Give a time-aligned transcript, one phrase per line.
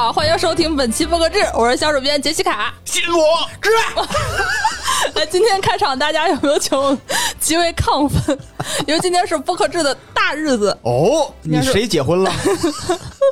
[0.00, 2.72] 好，欢迎收听本期播客制，我是小主编杰西卡。
[2.86, 3.22] 新罗
[3.60, 3.68] 之
[5.14, 6.98] 哎， 今天开场大家有没有觉得
[7.38, 8.38] 极为亢奋？
[8.88, 12.32] 因为今天是播客制的大日子，哦，你谁结婚了？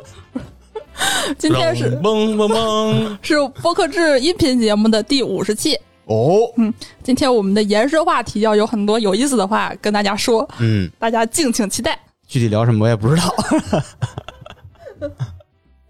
[1.39, 1.85] 今天是！
[3.23, 5.75] 是播客制音频节目的第五十期。
[6.05, 11.99] 哦，嗯，今天我们的延伸话题要有很多有意思的话跟大家说，嗯，大家敬请期待。
[12.27, 13.35] 具体聊什么我也不知道。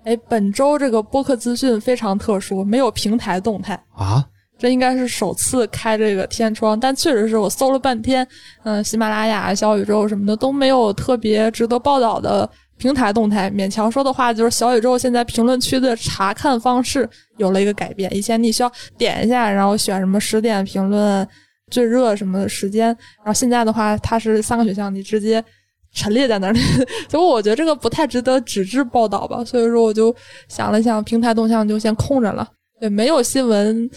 [0.06, 4.26] 哎，本周这个播客资讯非常特殊，没有平台动态，啊，
[4.58, 8.26] 这应该是首次开这个天窗，但确实是我搜了半天，
[8.64, 13.52] 嗯、喜马拉雅、小宇宙什么的都没有特别值得报道的平台动态。
[13.52, 21.28] 勉强说的话，就是小宇宙现在评论区的查看方式有了一个改变，以前你需要点一下，然后选什么十点评论、
[21.70, 25.44] 最热什么的时间，然后现在的话，它是三个选项，你直接。
[25.92, 26.60] 陈列在那里，
[27.10, 30.16] 所以我觉得这个不太值得纸质报道吧，所以说我就
[30.48, 32.48] 想了想，平台动向就先空着了。
[32.80, 33.90] 对，没有新闻，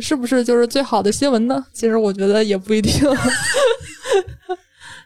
[0.00, 1.64] 是不是就是最好的新闻呢？
[1.72, 2.92] 其实我觉得也不一定。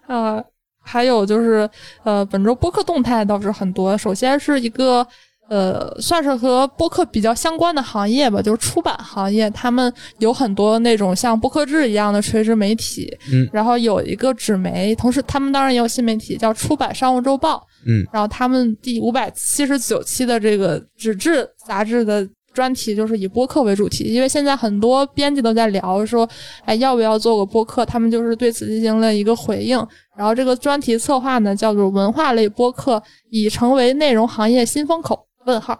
[0.07, 0.43] 啊、
[0.81, 1.69] 还有就是，
[2.03, 3.97] 呃，本周播客动态倒是很多。
[3.97, 5.07] 首先是一个，
[5.49, 26.27] 呃，算是和播客比较相关的行业吧，就是出版行业，他们有很多那种像播客制一样的垂直媒体，嗯，然后有一个纸媒，同时他们当然也有新媒体，叫出版商务周报，嗯，然后他们第五百七十九期的这个纸质杂志的专题就是以播客为主题，因为现在很多编辑都在聊说，
[26.65, 27.85] 哎，要不要做个播客？
[27.85, 29.77] 他们就是对此进行了一个回应。
[30.17, 35.79] 然后这个专题策划呢，叫做“文化类播客已成为内容行业新风口”问号。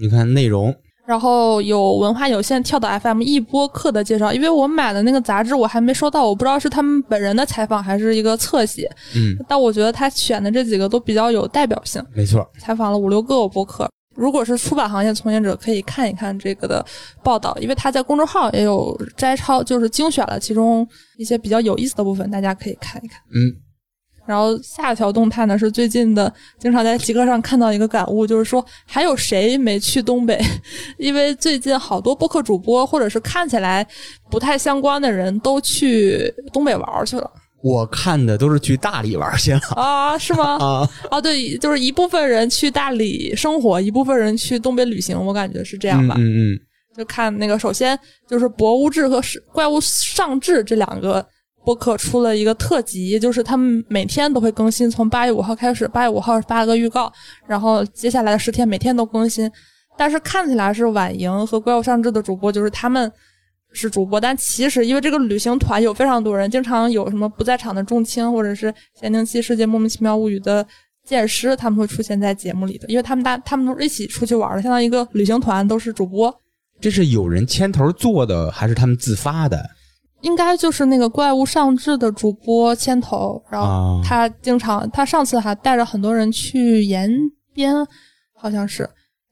[0.00, 0.74] 你看内容，
[1.06, 12.04] 然后有文化有限跳岛 FM 一播客的介绍，因为我买的那个杂志我还没收到，我不知道是他们本人的采访还是一个侧写，嗯，但我觉得他选的这几个都比较有代表性。
[12.14, 13.88] 没错，采访了五六个播客。
[14.14, 16.84] 如果是出版行业从业者，可以看一看这个的
[17.22, 20.88] 报道，因为他在公众号也有摘抄，就是精选了其中
[21.18, 23.20] 一些比较有意思的部分，大家可以看一看。
[23.28, 23.36] 嗯，
[24.26, 30.40] 然后下一条动态呢是最近的，经常在极客上看到一个感悟，就是说还有谁没去东北？
[30.98, 33.86] 因为最近好多播客主播或者是看起来
[34.30, 37.30] 不太相关的人都去东北玩去了
[37.62, 40.16] 我看的都是去大理玩去了啊？
[40.16, 40.56] 是吗？
[40.62, 46.14] 啊，哦，对，就是一部分人去大理生活，一部分人去东北旅行，我感觉是这样吧。
[46.18, 46.58] 嗯嗯
[46.96, 47.98] 就看那个，首先
[48.28, 49.20] 就是《博物志》和
[49.52, 51.26] 《怪物上志》这两个
[51.66, 57.12] 播客出了一个特辑，就是他们每天都会更新，从八月五号开始，八月五号发了个预告，
[57.44, 59.50] 然后接下来的十天每天都更新。
[59.98, 63.10] 但是看起来是婉莹和《怪物上志》的主播，就是他们
[63.72, 70.64] 是主播，但其实因为这个旅行团有非常多人，经常有什么不在场的重青或者是咸宁期世界莫名其妙物语的
[71.04, 76.32] 剑师，他们会出现在节目里的，因为他们大他们都是一起出去玩的，相当于一个旅行团，都是主播。
[76.80, 79.66] 这是有人牵头做的，还是他们自发的？
[80.22, 87.10] 应该就是那个怪物上志的主播牵头，然后啊他经常，他上次还带着很多人去延
[87.52, 87.74] 边，
[88.34, 88.88] 好像是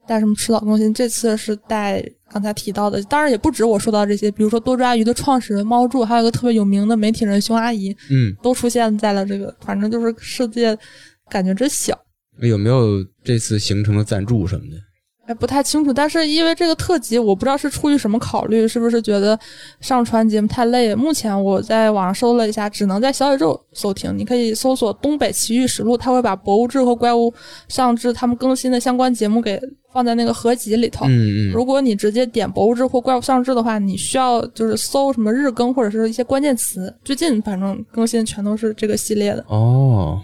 [0.07, 10.77] 带什么迟早更新，这次是带刚才提到的，当然也不止我说到这些，比如说多抓鱼的创始人猫柱，还有一个特别有名的媒体人熊阿姨，嗯，都出现在了这个，反正就是世界
[11.29, 11.99] 感觉真小。
[12.41, 14.77] 有没有这次行程的赞助什么的？
[15.27, 19.37] 哎，不太清楚，但是因为这个特辑，我不知道是出于什么考虑，是不是觉得
[19.79, 20.93] 上传节目太累？
[20.93, 24.15] 目前我在网上搜了一下，只能在小宇宙搜听。
[24.15, 27.33] 你可以搜索《东北奇遇实录》，它会把《博物志》和《怪物
[27.67, 29.59] 上志》他们更新的相关节目给
[29.91, 31.07] 放在那个合集里头。
[31.07, 36.93] 嗯嗯，如果你直接点《博物志》或《怪物上志》的话，你需要就是搜什么日更或者是一些关键词。
[37.03, 39.43] 最近反正更新全都是这个系列的。
[39.47, 40.21] 哦，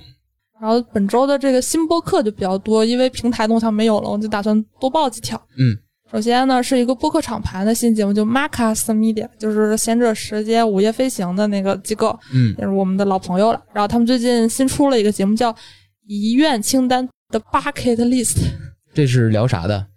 [0.61, 5.35] 然后本周的这个新播客就比较多，因为平台动向没有了，我就打算多报几条。
[5.57, 5.73] 嗯，
[6.11, 13.59] 首先呢是一个播客厂牌的新节目，就 Marcus Media，就是贤者时间午夜飞行的那个机构，嗯也是我们的老朋友了。
[13.73, 15.51] 然后他们最近新出了一个节目叫
[16.05, 18.37] 《遗愿清单》的 Bucket List，
[18.93, 19.87] 这是聊啥的？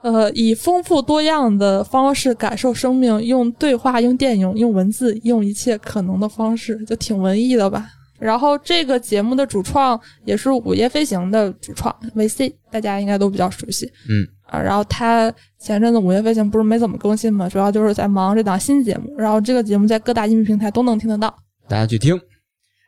[0.00, 7.84] 呃，以丰富多样的方式感受生命，用对话、用电影、用文字、用一切可能的方式，就挺文艺的吧。
[8.18, 13.86] 然后这个节目的主创也是《午夜飞行》的主创 VC，大家应该都比较熟悉。
[13.86, 19.14] 嗯啊，然后他前阵子《午夜飞行》不是没怎么更新嘛，主要就是在忙这档新节目。
[19.16, 21.34] 然后这个节目在各大音频平台都能听得到。
[21.68, 22.18] 大家去听。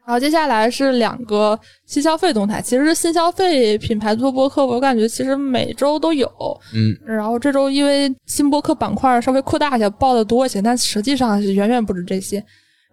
[0.06, 1.56] 然后接下来是两个
[1.86, 6.26] 新消费动态，其实新消费品牌做播客，我感觉其实每周都有。
[6.74, 12.44] 嗯然后这周因为新播客板块稍微扩大一下，报的多一些，但实际上是远远不止这些。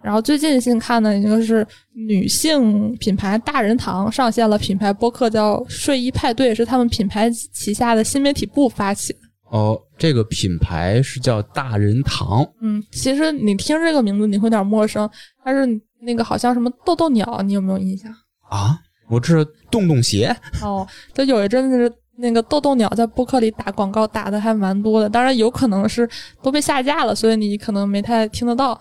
[0.03, 9.19] 然后最近新看的一个是女性品牌大人堂上线了品牌播客，叫睡衣派对，是他们品牌旗下的新媒体部发起的。
[9.49, 15.09] 哦，这个品牌是叫大人堂，嗯，其实你听这个名字你会有点陌生，
[15.43, 18.13] 但是那个好像什么豆豆鸟，你有没有印象？
[18.49, 18.77] 啊，
[19.09, 26.07] 我知道洞洞鞋，哦，就有一阵子那个豆豆鸟在播客里打广告打的还蛮多的，当然有可能是
[26.41, 28.79] 都被下架了，所以你可能没太听得到。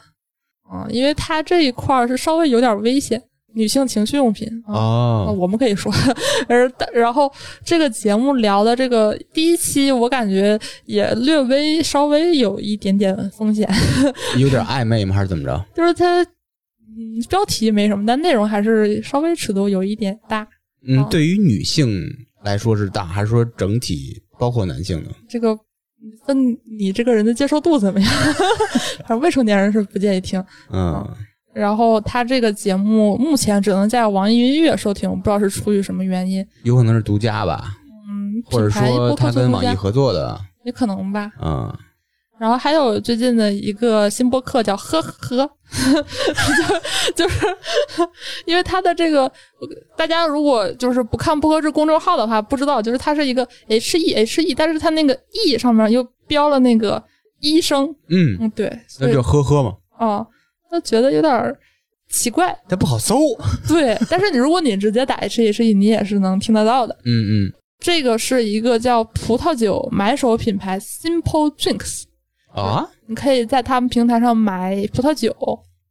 [0.73, 3.23] 嗯，因为它这一块儿是稍微有点危险，
[3.55, 4.75] 女性情趣用品啊。
[4.75, 5.93] 哦，我们可以说，
[6.49, 7.33] 而然后
[7.65, 13.69] 这个节目聊的这个第一期，我感觉也略微稍微有一点点风险，
[14.39, 15.15] 有点 暧昧吗？
[15.15, 15.65] 还是怎么着？
[15.75, 20.47] 就是它嗯标题没什么，但内容还是稍微尺度有一点大。
[20.89, 22.05] 嗯哦，对于女性
[22.45, 25.11] 来说是大，还是说整体包括男性呢？
[25.29, 25.57] 这个
[26.25, 28.11] 分你这个人的接受度怎么样？
[29.07, 30.43] 反正未成年人是不建议听。
[30.71, 31.07] 嗯，
[31.53, 36.47] 然后他这个节目目前只能在网易云音乐收听，我不知道是出于什么原因。
[36.65, 37.77] 有可能是独家吧，
[38.09, 40.39] 嗯，或者说播他跟网易合作的。
[40.65, 41.31] 也可能吧。
[41.41, 41.73] 嗯，
[42.39, 45.49] 然后还有最近的一个新播客叫“呵呵”，
[47.17, 47.47] 就 就是
[48.45, 49.31] 因为它的这个，
[49.97, 57.03] 大家如果就是不看播客制公众号的话，不知道就是它是一个 H E H E，但是它那个 E 上面又标了那个
[57.41, 60.27] 医生，嗯，嗯，对，那就呵呵嘛，哦，
[60.71, 61.57] 那觉得有点儿
[62.11, 63.19] 奇怪，它不好搜。
[63.67, 66.95] 对，但是你如果你直接打 H E H E，你也是能听得到的。
[67.05, 72.03] 嗯嗯，这个是一个叫葡萄酒买手品牌 Simple Drinks，
[72.63, 75.35] 啊，你可以在他们平台上买葡萄酒。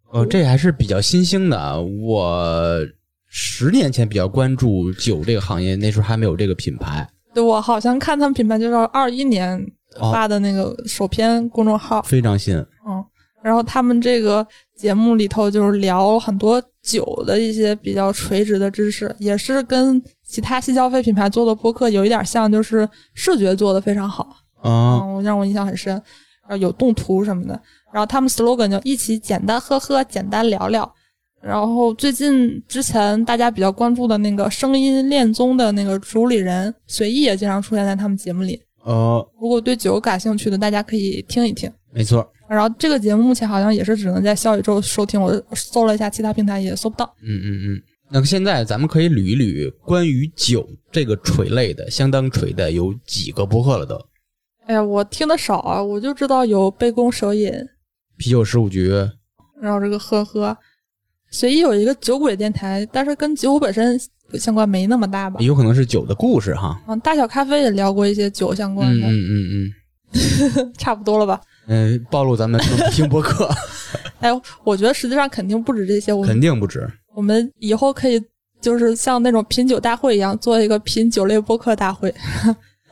[0.10, 1.78] 哦，这还是比较新兴的啊。
[1.80, 2.80] 我
[3.28, 7.08] 十年前比较关注酒这个行业，那时候还没有这个品牌。
[7.34, 9.60] 对我好像看他们品牌就是二一年
[9.98, 12.56] 哦发的那个首篇公众号，非常新。
[12.88, 13.04] 嗯，
[13.44, 14.46] 然后他们这个
[14.76, 24.24] 节目里头就是聊很多酒的一些比较垂直的知识，也是跟其他新消费品牌做的播客有一点像，就是视觉做的非常好，
[24.62, 26.04] 啊，嗯，让我印象很深，然
[26.50, 27.60] 后有动图什么的，
[27.94, 30.90] 然后他们 slogan 就一起简单喝喝，简单聊聊。
[31.42, 38.60] 然后最近之前大家比较关注的那个声音恋综的那个主理人随意也经常出现在他们节目里。
[38.84, 41.72] 呃，如果对酒感兴趣的，大家可以听一听。
[41.94, 42.28] 没错。
[42.48, 47.06] 然后这个节目目前好像也是只能在小宇宙收听，我搜了一下其他平台也搜不到。
[47.22, 47.82] 嗯嗯嗯。
[48.12, 54.00] 那么现在咱们可以捋一捋关于酒这个垂类的，相当垂的有几个播客了都。
[54.68, 57.52] 哎呀，我听的少啊，我就知道有杯弓蛇影，
[58.18, 58.90] 啤酒十五局，
[59.62, 60.58] 然后这个呵呵，
[61.32, 64.00] 随意有一个酒鬼电台，但是跟酒本身
[64.34, 65.40] 相关没那么大吧？
[65.40, 66.82] 有可能是酒的故事哈。
[66.88, 69.74] 嗯，大小咖啡也聊过一些酒相关的，嗯嗯嗯嗯。
[70.78, 71.40] 差不多了吧？
[71.68, 73.50] 嗯、暴露咱们听 听播客，
[74.22, 74.30] 哎，
[74.64, 76.90] 我觉得实际上肯定不止这些，我们肯定不止。
[77.14, 78.22] 我们以后可以
[78.62, 82.14] 就是像那种品酒大会一样，做一个品酒类播客大会。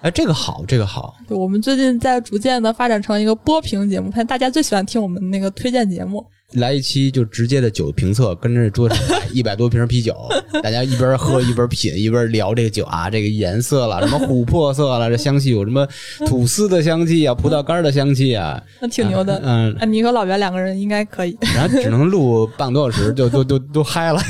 [0.04, 1.16] 哎，这个好，这个好。
[1.26, 6.22] 对，我们最近在逐渐的发展成一个播评节目，看大家最喜欢听我们那个推荐节目。
[6.56, 10.14] 来一期就直接的酒评测，跟着桌上摆一百多瓶啤酒，
[10.62, 15.88] 大家一边喝一边品，一边聊这个酒啊，这个颜色了，什么琥珀色了，这香气有什么
[16.28, 19.40] 吐司的香气啊，葡萄干的香气啊，那挺牛的。
[19.42, 21.38] 嗯，啊，你和老袁两个人应该可以。
[21.56, 24.22] 然后只能录半个多小时，就都都都嗨了。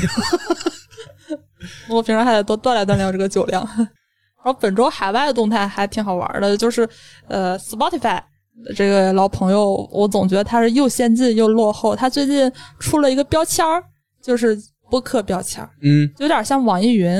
[1.90, 3.68] 我平常还得多锻炼锻炼我这个酒量。
[4.44, 6.86] 然后本周海外的动态还挺好玩的，就是
[7.28, 8.20] 呃，Spotify
[8.76, 11.96] 这个老朋友，我总觉得他是又先进又落后。
[11.96, 13.82] 他最近出了一个标签儿，
[14.22, 14.56] 就是
[14.90, 17.10] 播客标签儿，嗯有点像网易云。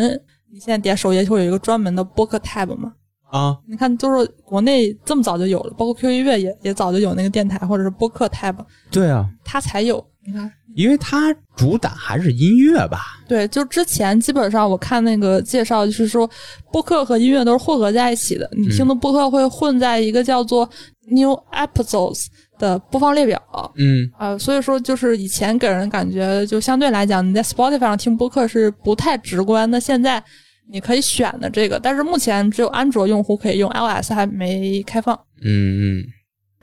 [0.53, 2.93] 你现在点首页就会有一个专门的播客 tab 嘛？
[3.31, 8.55] 啊，你看，就是国内这么早就有了，包括 QQ 音乐也也早就有那个电台或者是播客 tab，
[8.91, 10.07] 对啊，他才有。
[10.27, 12.99] 你看，因为它主打还是音乐吧。
[13.29, 16.29] 对，就之前基本上我看那个介绍，就是说
[16.73, 18.49] 播客和音乐都是混合在一起的。
[18.57, 20.69] 你听的播客会混在一个叫做
[21.09, 22.27] New Episodes
[22.59, 23.41] 的播放列表，
[23.77, 29.71] 嗯呃，所以说就是以前给人感觉就相对来讲，你在 Spotify 上听播客是不太直观。
[29.71, 30.23] 那现在
[30.71, 35.15] 你可以选的这个，但是目前只有安卓用户可以用，iOS 还没开放。
[35.43, 36.05] 嗯嗯，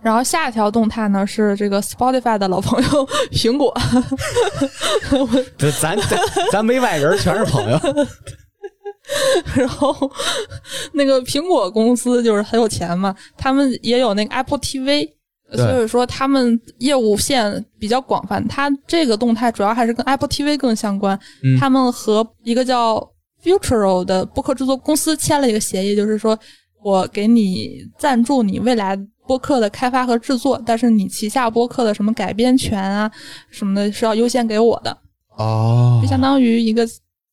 [0.01, 3.73] 然后下一条动态呢是这个 Spotify 的老朋友 苹果，
[5.57, 6.19] 这咱咱
[6.51, 7.79] 咱没外人，全是朋友。
[9.55, 9.93] 然后
[10.93, 15.07] 那个苹果公司就是很有钱嘛，他们也有那个 Apple TV，
[15.53, 18.45] 所以说他们业务线比较广泛。
[18.47, 21.19] 它这个动态主要还是跟 Apple TV 更相关。
[21.43, 23.05] 嗯他们和一个叫
[23.43, 26.37] Futuro 的播客制作公司签了一个协议，就是说
[26.83, 28.97] 我给你赞助你未来
[29.27, 33.09] 播客的开发和制作，但是你旗下播客的什么改编权啊
[33.49, 34.97] 什么的是要优先给我的，
[35.37, 36.87] 哦就相当于一个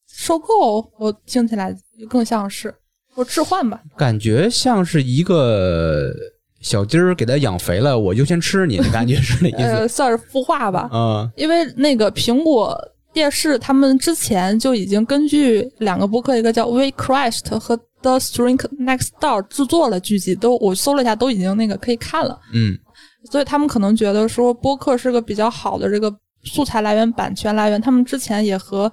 [0.07, 0.89] 收购。
[0.99, 1.75] 我听起来
[2.09, 2.75] 更像是
[3.15, 3.81] 或置换吧。
[3.97, 6.13] 感觉像是一个
[6.61, 9.95] 小鸡儿给它养肥了，我优先吃你的感觉是那意思呃，思。
[9.97, 10.89] 算是孵化吧。
[10.93, 12.77] 嗯因为那个苹果
[13.13, 22.39] 电视他们之前就已经根据两个播客，一个叫《We Crashed》和《The String Next Door》制作了剧集，都我搜了一下，都已经那个可以看了。
[22.55, 22.79] 嗯
[23.31, 26.15] 所以他们可能觉得说播客是个比较好的这个
[26.45, 27.81] 素材来源、版权来源。
[27.81, 28.91] 他们之前也和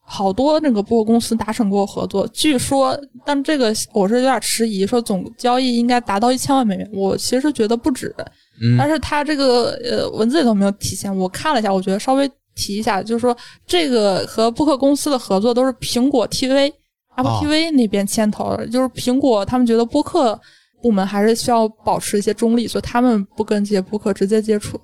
[0.00, 6.90] 好多那个播客公司达成过合作，据说，但这个我是有点迟疑，说总交易应该达到一千万美元。
[6.94, 8.12] 我其实觉得不止，
[8.62, 11.14] 嗯但是它这个呃文字里头没有体现。
[11.14, 13.36] 我看了一下，我觉得稍微提一下，就是说
[13.66, 16.72] 这个和播客公司的合作都是苹果 TV、
[17.18, 20.40] Apple 哦 TV 那边牵头的，就是苹果他们觉得播客
[20.80, 24.80] 部门还是需要保持一些中立，所以他们不跟这些播客直接接触。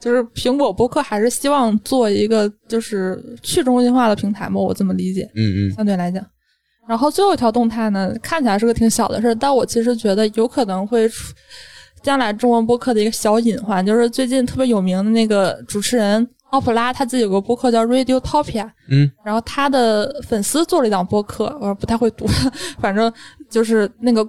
[0.00, 5.28] 就是苹果播客还是希望做一个就是去中心化的平台嘛，我这么理解。
[5.34, 6.24] 嗯嗯相对来讲。
[6.88, 11.34] 然后最后一条动态呢，看起来是个挺小的事儿，但我其实觉得有可能会出
[12.02, 22.26] 将来中文播客的一个小隐患，就是最近特别有名的那个主持人奥普拉，他自己有个播客叫 Radiotopia，嗯然后他的粉丝做了一档播客，我不太会读，
[22.80, 23.12] 反正
[23.50, 24.26] 就是那个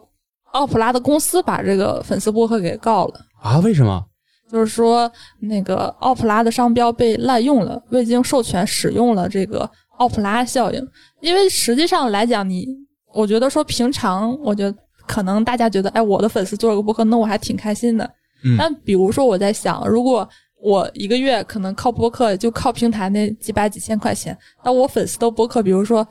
[0.51, 3.21] 奥普拉的公司把这个粉丝播客给告了。
[3.41, 3.59] 啊？
[3.59, 4.03] 为什么？
[4.51, 5.09] 就是说，
[5.41, 10.87] 那个奥普拉的商标被滥用了，未经授权使用了这个奥普拉效应。
[11.21, 12.65] 因为实际上来讲，你
[13.13, 14.75] 我觉得说平常，我觉得
[15.07, 18.03] 可能大家觉得，哎，我的粉丝做了个播客，那我还挺开心的。
[18.43, 20.27] 嗯但比如说我在想，如果
[20.61, 26.07] 我一个月可能靠播客就靠平台那几百几千块钱，那我粉丝的播客，比如说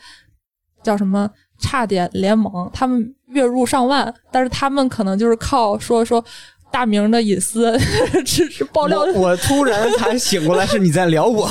[0.83, 6.25] 叫什么差点联盟，他们月入上万，但是他们可能就是靠说说
[6.71, 7.79] 大明的隐私，
[8.25, 11.51] 只 是爆料我 我突然才醒过来，是你在聊我。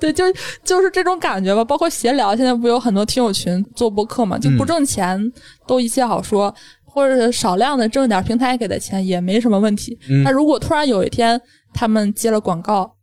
[0.00, 0.24] 对，就
[0.64, 1.64] 就是这种感觉吧。
[1.64, 5.32] 包括闲聊，现在不有很多听友群做播客嘛，就不挣钱、
[5.66, 6.52] 都一切好说，
[6.94, 9.98] 或者是少量的挣点平台给的钱也没什么问题。
[10.08, 11.40] 嗯那如果突然有一天
[11.74, 12.94] 他们接了广告，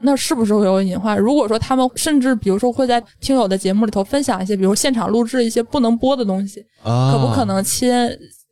[0.00, 1.18] 那是不是会有隐患？
[1.18, 7.92] 如果说他们甚至比如说会在听友的节目里头分享一些，比如现场录制一些不能播的东西，啊可不可能亲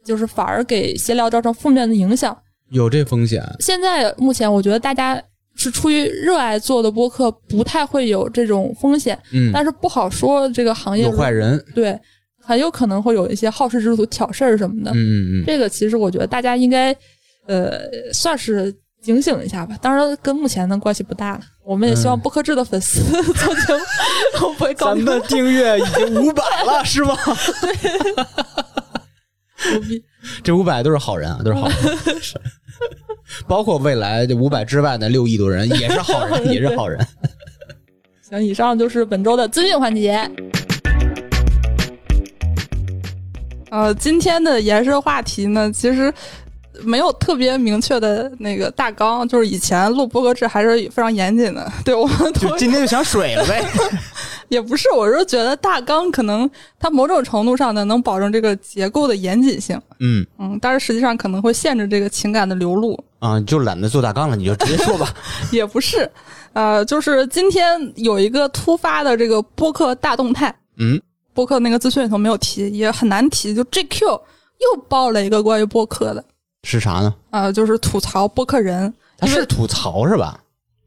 [0.05, 2.37] 就是反而给闲聊造成负面的影响？
[2.71, 3.43] 有这风险？
[3.61, 5.23] 现在目前我觉得大家
[5.55, 11.65] 是出于热爱做的播客，不太会有这种风险，嗯，但是不好说这个行业有坏人。
[11.75, 11.99] 对，
[12.47, 14.93] 很有可能会有一些好事之徒挑事儿什么的。
[14.93, 16.97] 嗯嗯嗯，这个其实我觉得大家应该
[17.47, 17.73] 呃
[18.13, 18.73] 算是
[19.03, 21.41] 警醒一下吧，当然跟目前的关系不大了。
[21.65, 23.01] 我们也希望不克制的粉丝
[24.79, 27.17] 咱们的订阅已经五百了，是吗？
[29.73, 30.01] 牛逼。
[30.45, 31.77] 这五百都是好人啊，都是好人。
[33.49, 37.05] 包括未来这五百之外的六亿多人也是好人，也是好人。
[38.23, 40.31] 行，以上就是本周的资讯环节。
[43.77, 46.11] 呃，今天的延伸话题呢，其实
[46.83, 51.71] 没有特别明确的那个大纲，就是以前录播客制还是非常严谨的。
[51.85, 53.63] 对我们就今天就想水了呗。
[54.49, 62.99] 也不是，我是觉得大纲可能它某种程度上呢能保证这个结构的严谨性，嗯嗯，但是实际上可能会限制这个情感的流露。
[63.19, 65.13] 啊，你就懒得做大纲了，你就直接 说吧。
[65.53, 66.11] 也不是，
[66.55, 70.99] 呃，就是今天有一个突发的这个播客大动态，嗯，
[71.37, 73.55] 播客那个资讯里头没有提，也很难提。
[73.55, 76.25] 就 GQ 又爆了一个关于播客的，
[76.63, 77.15] 是啥呢？
[77.31, 78.93] 啊，就是吐槽播客人。
[79.19, 80.41] 他是吐槽是吧？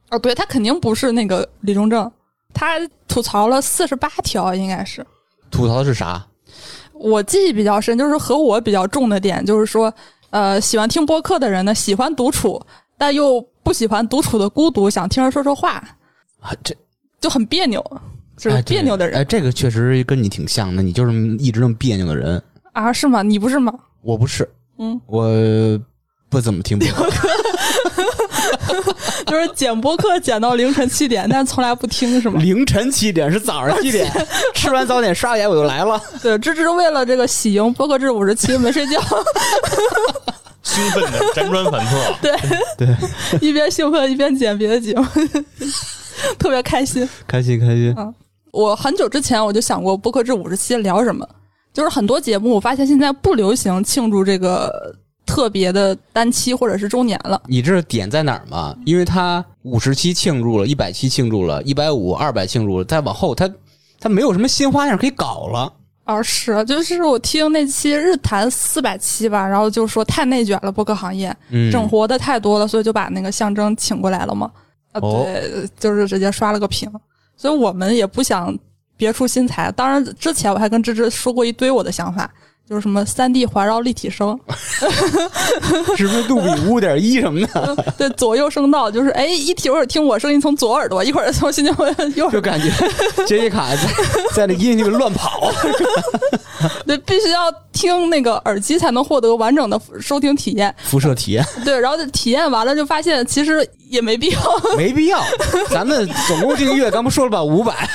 [0.10, 2.12] 哦，对他肯定不是那个李宗正，
[2.52, 5.06] 他吐槽了四十八条，应该是。
[5.52, 6.26] 吐槽的是啥？
[6.94, 9.94] 我记忆比较深，就是和我比较重的点，就是说，
[10.32, 12.60] 呃，喜欢听播客的人呢，喜欢独处，
[12.98, 15.76] 但又不喜欢独处的孤独，想听人说说话，
[16.40, 16.76] 啊，这
[17.22, 17.80] 就很别扭，
[18.40, 22.42] 就是别扭的人、哎，这个确实跟你挺像的，你就是一直那么别扭的人。
[22.74, 22.92] 啊？
[22.94, 23.22] 是吗？
[23.22, 23.74] 你不是吗？
[24.02, 25.30] 我不是，嗯，我
[26.30, 27.28] 不怎么听播客。
[29.26, 32.40] 就是剪播客剪到凌晨七点，但从来不听，是吗？
[32.42, 34.10] 凌晨七点是早上七点，
[34.56, 36.02] 吃完早点刷牙我就来了。
[36.22, 39.00] 对，这只是为了这个喜迎播客制五十七没睡觉，
[40.64, 42.16] 兴奋的辗转反侧。
[42.22, 42.36] 对
[42.78, 42.96] 对，
[43.42, 45.06] 一边兴奋一边剪别的节目，
[46.40, 47.08] 特别开心。
[47.28, 47.94] 开心开心。
[48.52, 51.28] 我很久之前我就想过播客制五十期聊什么，
[51.74, 57.42] 就是很多节目我发现现在不流行庆祝这个特别的单期或者是周年了。
[57.46, 58.76] 你知道点在哪儿吗？
[58.86, 63.50] 因为他五十期庆祝了，一百期庆祝了，一百五、二百庆祝了，再往后他
[64.00, 65.72] 他没有什么新花样可以搞了。
[66.06, 74.52] 啊，是，就是我听那期日谈四百期吧，然后就说太内卷了，播客行业嗯，整活的太多了，所以就把那个象征请过来了嘛。
[74.92, 76.92] 啊，哦对，就是直接刷了个屏。
[77.40, 78.54] 所以我们也不想
[78.98, 79.72] 别出心裁。
[79.72, 82.30] 当然，之前我还跟芝芝说过一堆我的想法，
[82.70, 84.38] 就是什么三 D 环绕立体声，
[85.96, 87.76] 是不是杜比五点一什么的？
[87.98, 91.74] 对，左右声道，就是哎，一会儿听我声音从左耳朵，一会儿从新疆
[92.16, 92.70] 右耳就感觉
[93.26, 93.88] 杰西卡在
[94.36, 95.50] 在那音里面乱跑。
[96.90, 100.74] 对，必须要听那个耳机才能获得完整的收听体验。
[100.86, 104.40] 辐射体验 对，然后体验完了就发现其实也没必要。
[104.76, 105.24] 没必要，
[105.70, 107.88] 咱们总共这个月，咱们说了吧，五百。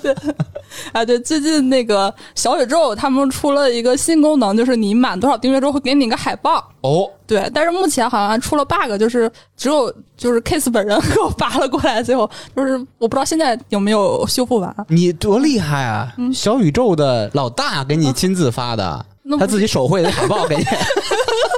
[0.92, 6.64] 啊，对，最近那个小宇宙他们出了一个新功能，就是你满多少订阅之后会给你一个海报。
[6.82, 14.74] 哦，对，但是目前好像出了 bug，就是只有就是 Case 本人 给我发了过来，最后就是我不知道现在有没有修复完。
[14.88, 16.12] 你多厉害啊！
[16.32, 19.04] 小宇宙的老大给你亲自发的，
[19.38, 20.64] 他自己手绘的海报给你。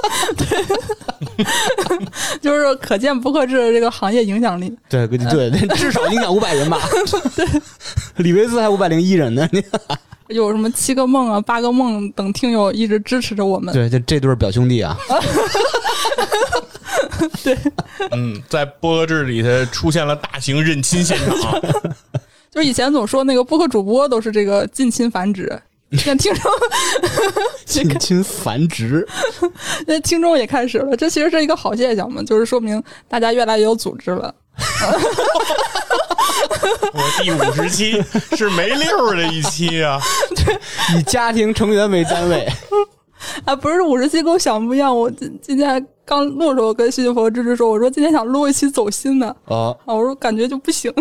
[2.41, 4.71] 就是可见播客制的这个行业影响力。
[4.89, 5.17] 对对
[5.49, 6.79] 对， 至少影响五百人吧。
[7.35, 7.45] 对，
[8.17, 9.47] 李维斯还五百零一人呢。
[10.27, 13.73] 有什么七个梦啊、八个梦等听友一直支持着我们。
[13.73, 14.97] 对，这这对儿表兄弟啊，
[17.43, 17.57] 对
[18.11, 21.61] 嗯，在播客制里头出现了大型认亲现场，
[22.49, 25.61] 就是以前总说那个播客主播都是这个近亲繁殖，
[25.97, 26.51] 现在听众
[27.65, 29.07] 近亲繁殖。
[29.87, 34.33] 那听众也开始了，这其实是一个好现象嘛，就是说明大家越来越有组织了。
[36.93, 38.03] 我第五十期
[38.37, 39.99] 是没溜儿的一期啊，
[40.97, 42.47] 以家庭成员为单位，
[43.45, 50.93] 啊，不是五十期跟我想不一样，我今今天刚录的时候跟徐静佛芝芝说，我说今天想录一期走心的，哦，啊，我说感觉就不行。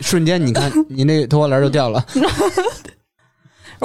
[0.00, 2.04] 瞬间你看你那头发帘儿就掉了。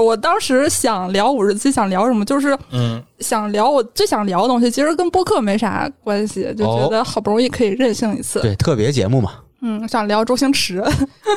[0.04, 8.40] 我当时想聊五十期，想聊什么，就是嗯，想聊我最想聊的东西，其实跟播客没啥关系，就觉得好不容易可以任性一次。
[8.42, 9.32] 对，特别节目嘛。
[9.62, 10.84] 嗯，想聊周星驰，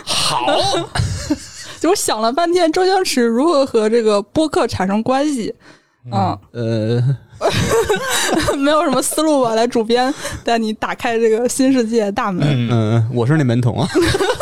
[0.04, 0.44] 好，
[1.80, 5.54] 就我想了半天，周星驰如何和这个播客产生关系。
[6.12, 7.02] 嗯，呃，
[8.56, 9.54] 没有什么思路吧？
[9.54, 10.12] 来，主编
[10.44, 12.46] 带你打开这个新世界大门。
[12.46, 13.88] 嗯嗯，我是那门童啊。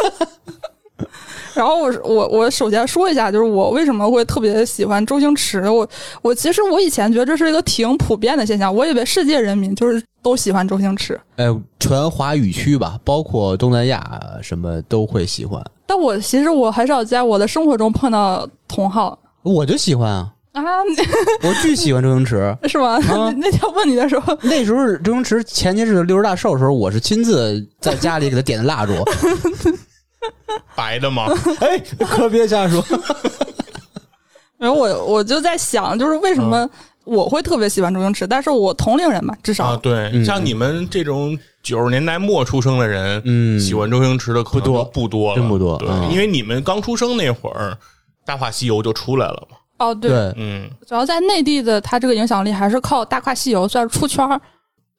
[1.59, 5.69] 然后我我我首先说一下，就是我为什么会特别喜欢周星驰。
[5.69, 5.89] 我
[6.23, 11.21] 我其实我以前觉得这是一个挺普遍的现象，我以为世界人民就是都喜欢周星驰。
[11.35, 11.47] 哎，
[11.81, 15.61] 全华语区吧，包括东南亚什么都会喜欢。
[15.85, 20.63] 但我其实我很少在我的生活中碰到同好我就喜欢啊，啊，
[21.43, 22.57] 我巨喜欢周星驰。
[22.69, 23.01] 是吗？
[23.11, 28.93] 啊 那天问你的时候，那时候周星驰前些日子六十大寿的时候，我是亲自在家里给他点的蜡烛。
[30.75, 31.27] 白的吗？
[31.61, 32.85] 哎，可别瞎说。
[34.59, 36.69] 然后我我就在想，就是为什么
[37.05, 38.27] 我会特别喜欢周星驰？
[38.27, 47.71] 但是我同龄人嘛，至少、啊，对，嗯像你们这种九十年代末出生的人，嗯喜欢周星驰的可多就不多了，真不多对，嗯因为你们刚出生那会儿，
[48.25, 54.41] 《大话西游》就出来了嘛，哦，对，对，嗯，主要在内地的他这个影响力还是靠《大话西游》算是出圈儿。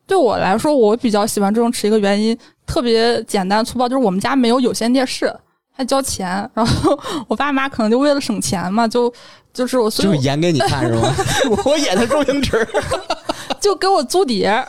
[0.09, 5.31] 对我来说，我比较喜欢周星驰一个原因特别简单粗暴，就是我们家没有有线电视，
[5.71, 9.13] 还交钱，然后我爸妈可能就为了省钱嘛，就
[9.53, 11.13] 就是我所以我就是演给你看是吗？
[11.63, 12.67] 我演的周星驰。
[13.59, 14.65] 就给我租碟，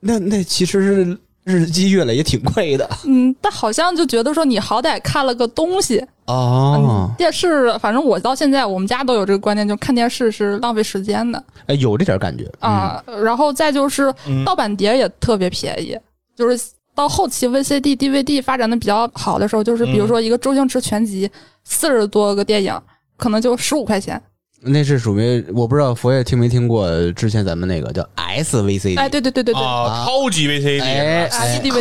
[0.00, 2.88] 那那其实是日积月累也挺贵的。
[3.04, 7.10] 嗯，但好像就觉得说你好歹看了个东西，哦。
[7.18, 11.42] 电视，反正我到现在我们家都有这个观念，就看电视是浪费时间的。
[11.66, 14.44] 哎，有这点感觉啊、然后再就是嗯。
[14.44, 15.96] 盗版碟也特别便宜，
[16.34, 16.58] 就是
[16.94, 21.30] 到后期 VCD、DVD 发展的比较好的时候，就是比如说一个周星驰全集，
[21.64, 22.80] 四十多个电影，
[23.16, 24.20] 可能就十五块钱。
[24.64, 31.80] 那是属于我不知道佛爷听没听过之前咱们那个叫 SVCD，哎，对对对对对，啊，超级 VCD，哎啊哎，DVD 科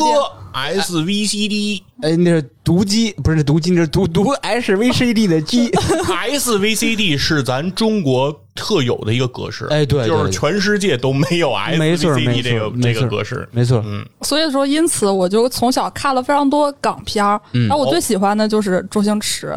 [0.53, 1.81] SVCD。
[2.01, 5.69] 哎，那是读机，不是读机，那是读读 SVCD 的机。
[6.33, 13.47] SVCD 是咱中国特有的一个格式，哎对对就是全世界都没有没错没 SVCD 错这个这错个格式。
[13.51, 19.55] 没错，嗯，所以说因此我就从小看了非常多港片儿，嗯然后我最喜欢的就是周星驰。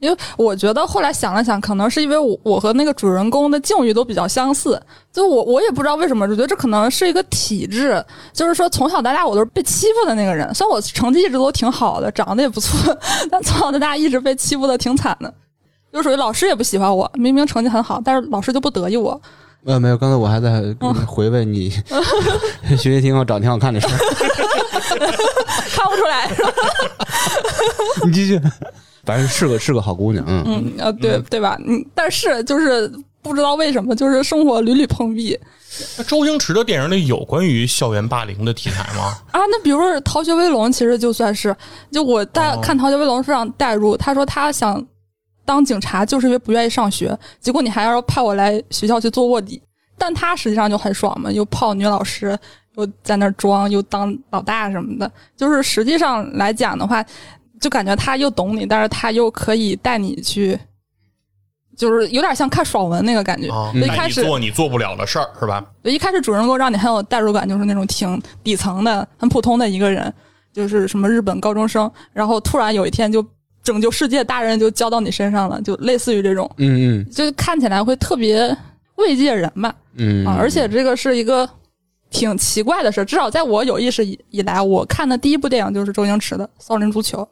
[0.00, 4.80] 因为我觉得后来想了想，可能是因为我我和那个主人公的境遇都比较相似，
[5.12, 12.98] 就我我也不知道为什么，我觉得这可能是一个体质，就是说从小到大我都是被欺负的那个人，虽然我成绩一直都挺好的，长得也不错，
[13.30, 15.32] 但从小到大一直被欺负的挺惨的，
[15.92, 19.20] 就属于老师也不喜欢我，明明成绩很好，但是老师就不得意我，
[19.66, 20.62] 呃，没有，刚才我还在
[21.06, 21.68] 回味你
[22.78, 23.92] 学习挺好，长得挺好看的事儿。
[25.70, 26.30] 看不出来。
[28.06, 28.40] 你继续。
[29.04, 31.58] 反正是个是个好姑娘，嗯，嗯呃，对对吧？
[31.66, 32.90] 嗯，但是就是
[33.22, 35.38] 不知道为什么，就是生活屡屡碰壁
[35.96, 39.16] 那周星驰的电影里有关于校园霸凌的题材吗？
[39.30, 39.40] 啊。
[39.50, 41.54] 那比如说《逃学威龙》，其实就算是，
[41.92, 43.96] 就我带哦看《逃学威龙》非常代入。
[43.96, 44.84] 他说他想
[45.44, 49.62] 当警察，就是因为不愿意上学，结果你还要派我来学校去做卧底，
[49.96, 52.36] 但他实际上就很爽嘛，又泡女老师，
[52.76, 55.10] 又在那装，又当老大什么的。
[55.36, 57.04] 就是实际上来讲的话，
[57.60, 60.58] 就感觉他又懂你，但是他又可以带你去。
[61.76, 65.64] 就是有点像看爽文那个感觉，一开始你做你做不了的事儿是吧？
[65.82, 70.12] 对，一开始主人公让你很有代入感，就是那种挺底层的、很普通的一个人，
[70.52, 73.24] 就是什么日本高中生，然后突然有一天就
[73.62, 78.54] 拯救世界大人就交到你身上了，就类似于这种，嗯嗯就看起来会特别
[78.96, 79.74] 慰藉人吧。
[79.94, 81.48] 嗯啊，而且这个是一个
[82.10, 87.22] 挺奇怪的事，至少在我有意识以以来，我看的第一部电影就是周星驰的《少林足球》，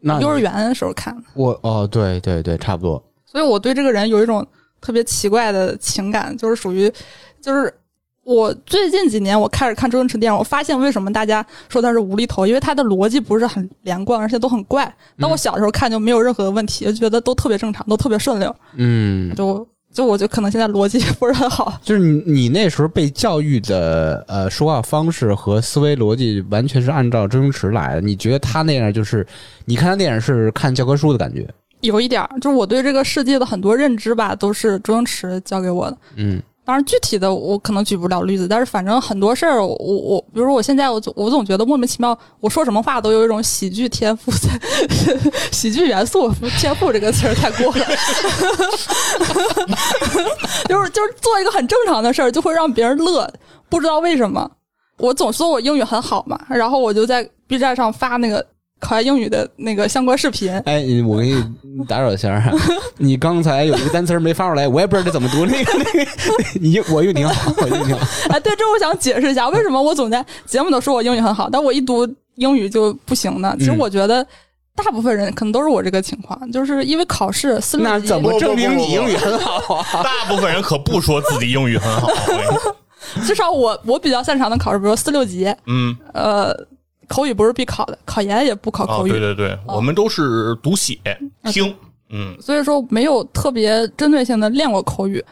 [0.00, 3.02] 那幼儿园的时候看的，我哦，对对对，差不多。
[3.26, 4.46] 所以我对这个人有一种
[4.80, 6.90] 特别奇怪的情感，就是属于，
[7.40, 7.72] 就是
[8.24, 14.92] 我最近几年我开始看周星驰电影，我发现为什么大家说他是无厘头，因为他的逻辑不是很连贯，而且都很怪。
[15.18, 18.54] 当我小的时候看就没有任何问题，就觉得都特别正常，都特别顺溜。
[18.74, 29.26] 嗯，就就我觉得可能现在逻辑不是很好，就是你你那时候被教育的呃说话方式和思维逻辑完全是按照周星驰来的，你觉得他那样就是
[29.64, 31.48] 你看他电影是看教科书的感觉？
[31.80, 35.96] 有一点儿就是我对这个世界的很多认知吧，都是周星驰教给我的。
[36.16, 44.48] 嗯当然，具体的我可能举不了例子，但是反正很多事儿，我我比如说我现在我总我总觉得莫名其妙，我说什么话都有一种喜剧天赋在，
[45.50, 47.84] 喜剧元素天赋这个词儿太过了，
[50.68, 53.28] 就是就是做一个很正常的事儿，就会让别人乐，
[53.68, 54.48] 不知道为什么。
[54.98, 58.46] 我总说我英语很好嘛，然后我就在 B 站上发那个
[58.80, 62.50] 考研英语的那个相关视频，哎，我给你打扰一下啊，
[62.98, 65.44] 你刚才有一个单词儿没发出来，我也不知道这怎么读。
[65.46, 66.10] 那个 那个，
[66.60, 68.06] 你我英语挺好，我英语挺好。
[68.34, 73.54] 哎，对，这我想解释一下，为什么我总在节目都说我英语很好，但我一读英语就不行呢？
[73.58, 74.26] 其实嗯我觉得
[74.74, 80.02] 大部分人可能都是我这个情况，就是因为考试四六级，那怎么证明你英语很好啊？
[80.02, 82.08] 大部分人可不说自己英语很好。
[82.08, 82.74] 我跟你说
[83.26, 86.54] 至少我我比较擅长的考试，比如说四六级，嗯，呃，
[87.10, 90.96] 口语不是必考的，考研也不考啊，口语，对对对，我们都是读写
[91.52, 91.74] 听，
[92.10, 95.22] 嗯，所以说没有特别针对性的练过口语。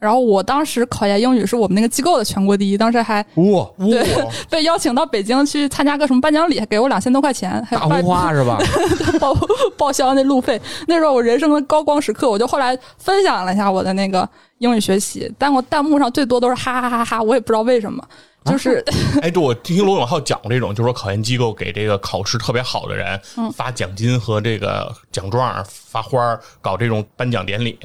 [0.00, 8.58] 然后我当时考研英语是我们那个机构的全国第一，当时还哇， 对哇，被邀请到北京去参加个什么颁奖礼，还给我两千多块钱，还大红花 是吧？
[9.18, 9.34] 报
[9.76, 10.60] 报销那路费。
[10.86, 18.00] 那时候我人生的高光时刻，我就后来分享了一下我的那个英语学习，但我弹幕上最多都是哈哈哈哈，我也不知道为什么，
[18.44, 18.82] 就是、
[19.20, 23.20] 哎，对我听罗永浩讲过这种，就是说考研机构给这个考试特别好的人
[23.52, 27.78] 发奖金和这个奖状、发花儿，搞这种颁奖典礼。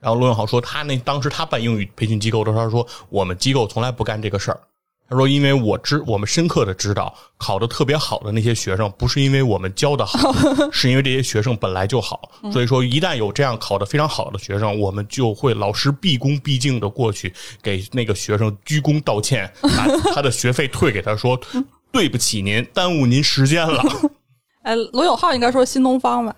[0.00, 4.60] 然后罗永浩说，他那当时他办英语培训机构的时候，他说我们机构从来不干这个事儿。
[5.08, 10.32] 他说，因为我知我们深刻的知道，考得特别好的那些学生，不是因为我们教的好，
[10.70, 12.30] 是因为这些学生本来就好。
[12.52, 21.40] 所以说，一旦有这样考得非常好的学生，我们就会老师毕恭毕敬的过去给那个学生鞠躬道歉， 把他的学费退给他，说
[21.90, 23.82] 对不起您，耽误您时间了。
[24.62, 26.36] 哎，罗永浩应该说新东方吧，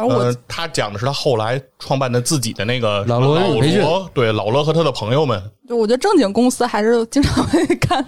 [0.00, 8.04] 而我、呃，他讲的是他后来创办的自己的那个老罗老培训罗，对老罗和他的朋友们，就我觉得正经公司还是经常会干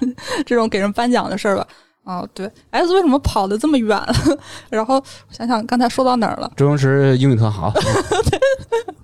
[0.46, 1.66] 这种给人颁奖的事儿吧。
[2.04, 3.96] 哦，对，S 为什么跑得这么远？
[4.68, 6.50] 然后我想想刚才说到哪儿了？
[6.56, 7.72] 周星驰英语特好，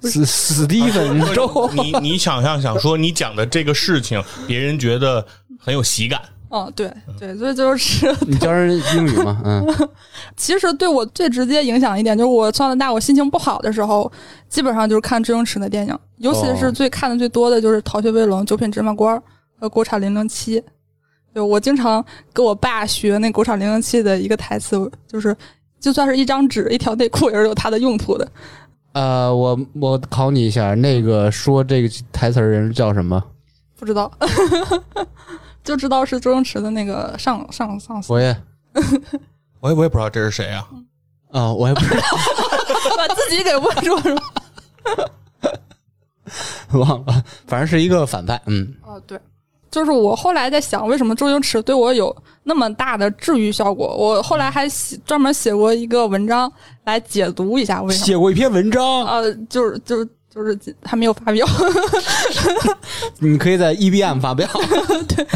[0.03, 5.25] 史史蒂芬周， 你你想象想说你讲的这个事情，别人觉得
[5.61, 6.21] 很有喜感。
[6.51, 9.41] 嗯，对对，所以就是 你教人英语嘛？
[9.45, 9.67] 嗯，
[10.37, 14.11] 其实对我最直接影响一点，就是我从小到大我心情不好的时候，
[14.49, 19.17] 基本上就是看周星驰的电影，尤其是最看的最多的就是《逃学威龙》《九品芝麻官》
[19.61, 20.61] 和《国产零零七》。
[21.35, 25.37] 对我经常跟我爸学那《国产零零七》的一个台词，就是
[25.79, 28.27] 就算是一张纸、一条内裤，也是有它的用途的。
[28.95, 33.23] 呃，我我考你一下，那个说这个台词儿人叫什么？
[33.79, 34.11] 不知道，
[35.69, 38.35] 就知道是周星驰的那个上上上司，我也
[39.61, 40.67] 我也我也不知道这是谁啊。
[41.31, 42.01] 啊、我也不知道，
[42.97, 44.23] 把自己给问住了？
[46.73, 48.41] 忘了，反正是一个反派。
[48.47, 49.21] 嗯，哦，对，
[49.71, 53.95] 就是我后来在想，为什么周星驰对我有那么大的治愈效果？
[53.95, 56.51] 我后来还写专门写过一个文章
[56.85, 58.07] 来解读一下为什么。
[58.07, 61.47] 写过一篇文章，呃，就是就是就是还没有发表，
[63.19, 64.49] 你可以在 EBM 发表。
[65.09, 65.27] 对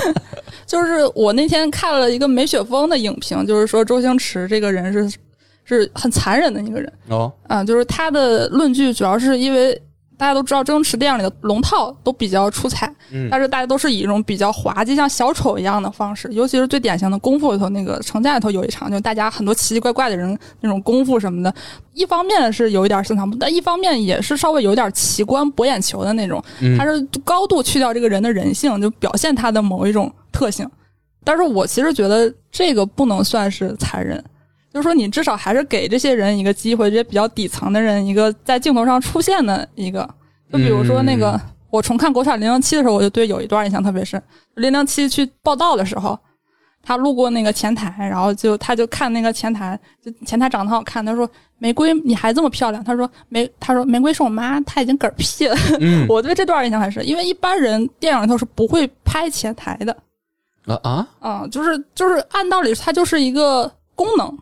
[0.66, 5.18] 就是我那天看了一个梅雪峰的影评，就是说周星驰这个人是
[5.64, 6.92] 是很残忍的一个人。
[7.08, 9.80] 哦，啊，就是他的论据主要是因为
[10.22, 13.26] 大家都知道周星驰电影里的龙套都比较出彩，嗯。
[13.28, 21.52] 但是大家都是以一种比较滑稽，像小丑一样的方式，尤其是最典型的功夫里头那个城寨里头有一场，就大家很多奇奇怪怪的人那种功夫什么的，
[21.92, 26.78] 一方面是有一点深藏不，但一方面也是稍微有点奇观博眼球的那种，嗯。
[26.78, 30.64] 他是高度去掉这个人的人性，就表现他的某一种特性。
[31.24, 34.22] 但是我其实觉得这个不能算是残忍，
[34.72, 40.08] 就是说你至少还是给这些人一个机会，这些比较底层的人一个在镜头上出现的一个。
[40.50, 44.22] 就比如说那个，我重看《国产零零七》的时候，我就对有一段印象特别深。
[44.54, 46.18] 零零七去报道的时候，
[46.82, 51.04] 他路过那个前台，然后就他就看那个前台，就前台长得很好看。
[51.04, 55.56] 他说：“玫瑰，你还这么漂亮。”他说：“玫，他说玫瑰是我妈，她已经嗝屁了。
[55.80, 59.96] 嗯 我对这段印象很深，因为一般人电影里头是不会拍前台的。
[60.66, 64.38] 啊啊，啊、就是就是按道理它就是一个功能，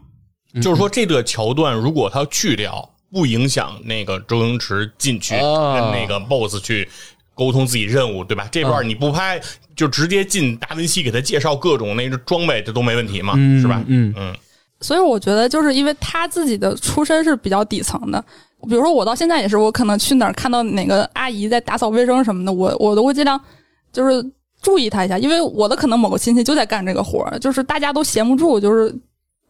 [0.61, 6.89] 就是说这个桥段如果他去掉，不影响那个周星驰进去哦跟那个 BOSS 去
[7.35, 8.49] 沟通自己任务，对吧？
[8.51, 9.41] 这段你不拍，
[9.75, 13.83] 就直接进达文西给他介绍各种那个装备，这都没问题嘛，嗯是吧？
[13.87, 14.35] 嗯嗯，
[14.81, 18.23] 所以我觉得就是因为他自己的出身是比较底层的。
[18.69, 23.41] 比如说我到现在也是，我可能去哪儿看到哪个阿姨在打扫卫生什么的，我我都会尽量
[23.91, 24.23] 就是
[24.61, 28.95] 注意她一下，因为我的可能某个亲戚就在干这个活儿，就是大家都闲不住，就是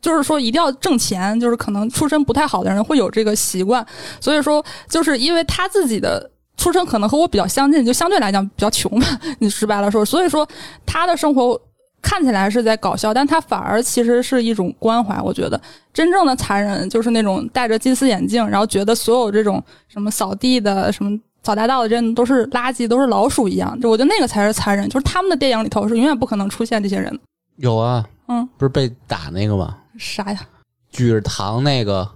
[0.01, 3.85] 就是说一定要挣钱，就是可能出身不太好的人会有这个习惯，
[4.21, 9.07] 所以说就是因为他自己的出身可能和我比较相近，就相对来讲比较穷吧，
[9.39, 10.47] 你直白了说，所以说
[10.85, 11.61] 他的生活
[12.03, 15.21] 看起来是在搞笑，但他反而其实是一种关怀。
[15.21, 15.61] 我觉得
[15.93, 21.11] 真正的残忍就是那种戴着金丝眼镜，然后觉得所有这种什么扫地的、什么
[21.43, 23.79] 扫大道的人都是垃圾，都是老鼠一样。
[23.81, 27.19] 就我觉得那个才是残忍，就是他们的电影里头是永远不可能出现这些人。
[27.57, 29.77] 有啊，嗯，不是被打那个吗？
[30.01, 30.41] 啥呀？
[30.91, 32.09] 举着糖那个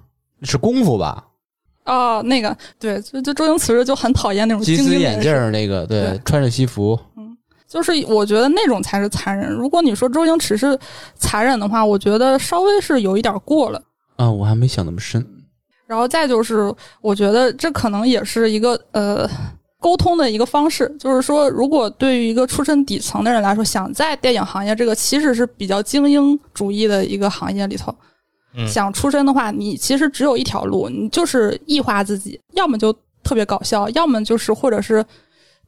[0.43, 1.23] 是功夫吧？
[1.85, 6.99] 哦，那个对，就就周星驰就很讨厌那种金丝眼镜那个，对对，穿着西服，
[7.69, 9.53] 就是我觉得那种才是残忍。
[9.53, 10.79] 如果你说周星驰是
[11.17, 13.83] 残忍的话，我觉得稍微是有一点过了。
[14.17, 15.25] 啊，我还没想那么深。
[15.87, 19.29] 然后再就是，我觉得这可能也是一个呃
[19.85, 27.95] 沟通的一个方式，就是说，如果对于一个出身底层的人来说，想在电影行业这个其实是比较精英主义的一个行业里头，
[28.57, 32.91] 嗯想出身的话，你其实只有一条路，你就是异化自己，要么就
[33.23, 35.05] 特别搞笑，要么就是或者是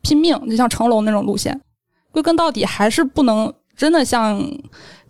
[0.00, 1.60] 拼命，就像成龙那种路线。
[2.10, 4.42] 归根到底，还是不能真的像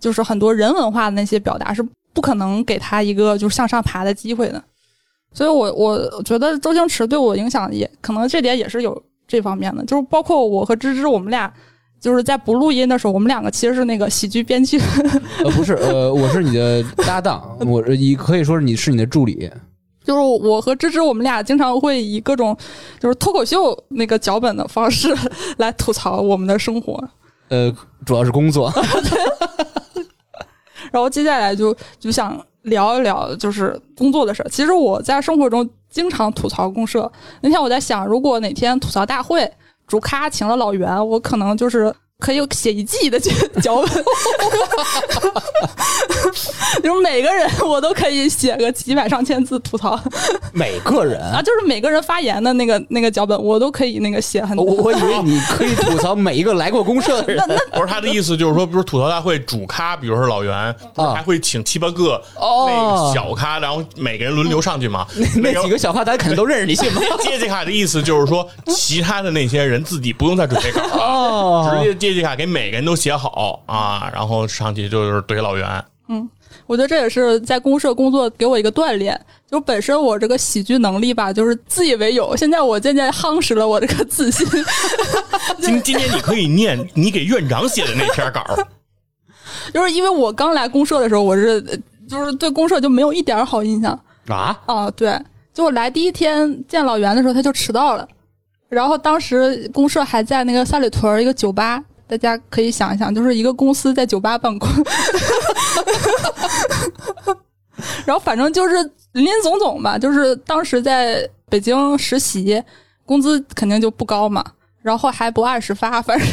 [0.01, 1.81] 就是很多人文化的那些表达，是
[2.13, 4.61] 不可能给他一个就是向上爬的机会的。
[5.37, 11.53] 所以我我觉得周星驰对我影响也可能这点也是有这方面的，就是包括我和芝芝，我们俩
[12.01, 14.81] 就是在不录音的时候，我们两个其实是那个喜剧编剧，
[15.45, 19.51] 呃，不是，呃，我是你的搭档，我你可以说是你是你的助理。
[20.03, 22.57] 就是我和芝芝，我们俩经常会以各种
[22.99, 25.15] 就是脱口秀那个脚本的方式
[25.59, 26.99] 来吐槽我们的生活。
[27.49, 27.71] 呃，
[28.07, 28.73] 主要是工作。
[30.93, 34.49] 然后接下来就就想聊一聊就是工作的事儿。
[34.49, 37.11] 其实我在生活中经常吐槽公社。
[37.41, 39.51] 那天我在想，如果哪天吐槽大会
[39.87, 43.89] 主咖请了老袁，我可能就是可以写一季的脚本，
[46.83, 50.01] 就是每个人我都可以写个几百上千字吐槽
[50.53, 54.65] 每个人啊，就是每个人发言的那个那个脚本，我都可以那个写很多。
[54.65, 57.47] 我以为你可以吐槽每一个来过公社的人。
[57.75, 60.75] 不是他的意思，就是说，比如吐槽大会主咖，比如说老袁，
[61.15, 65.07] 还会请七八个哦那小咖，然后每个人轮流上去嘛。
[65.37, 67.03] 那几个小咖咱肯定都认识，你信吗？
[67.21, 75.85] 杰西卡的意思就是说，其他的那些人自己不用再准备稿了，哦直接接济卡给每个人都写好啊，然后上去就是怼老袁。
[76.09, 76.29] 嗯
[76.67, 79.21] 我觉得这也是在公社工作给我一个锻炼。
[79.49, 84.47] 就本身我这个喜剧能力吧，就是自以为有，现在我渐渐夯实了我这个自信。
[85.61, 88.45] 今 今天你可以念你给院长写的那篇稿，
[89.73, 91.77] 就是因为我刚来公社的时候，我是呃
[92.09, 93.93] 就是对公社就没有一点好印象
[94.29, 94.91] 啊，啊。
[94.91, 95.17] 对，
[95.55, 98.09] 就我来第一天见老袁的时候，他就迟到了。
[98.69, 104.69] 然后当时公社还在那个三里屯一个酒吧，大家可以想一想，就是一个公司在酒吧办公。
[108.07, 108.75] 然后反正就是
[109.13, 112.63] 林林总总吧，就是当时在北京实习，
[113.05, 114.45] 工资肯定就不高嘛，
[114.83, 116.29] 然后还不按时发，反正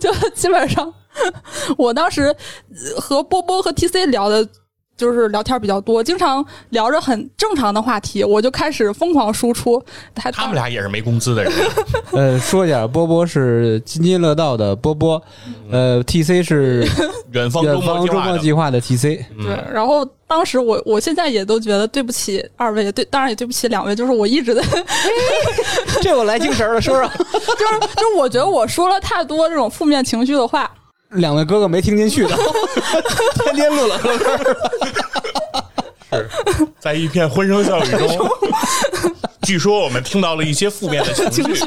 [0.00, 0.92] 就 就基本上，
[1.76, 2.34] 我当时
[2.98, 4.48] 和波波和 TC 聊的
[4.96, 9.82] 就是聊天比较多，经常聊着很正常的话题，我就开始疯狂输出。
[10.14, 11.52] 他他们俩也是没工资的人，
[12.12, 15.20] 呃，说一下，波波是津津乐道的波波，
[15.70, 16.86] 呃，TC 是
[17.32, 19.24] 远方周远方周末计划的 TC。
[19.42, 24.62] 对，然后当时我我现在也都觉得对不起二位，对，当然也对不起两位，就是我一直在，
[26.00, 27.08] 这我来精神了，说说。
[27.08, 30.70] 就是我觉得我说了太多这种负面情绪的话，
[31.14, 32.36] 两位哥哥没听进去的，
[33.44, 34.54] 天天乐乐呵呵。
[36.14, 36.28] 是
[36.78, 38.28] 在一片欢声笑语中，
[39.42, 41.64] 据说我们听到了一些负面的情绪。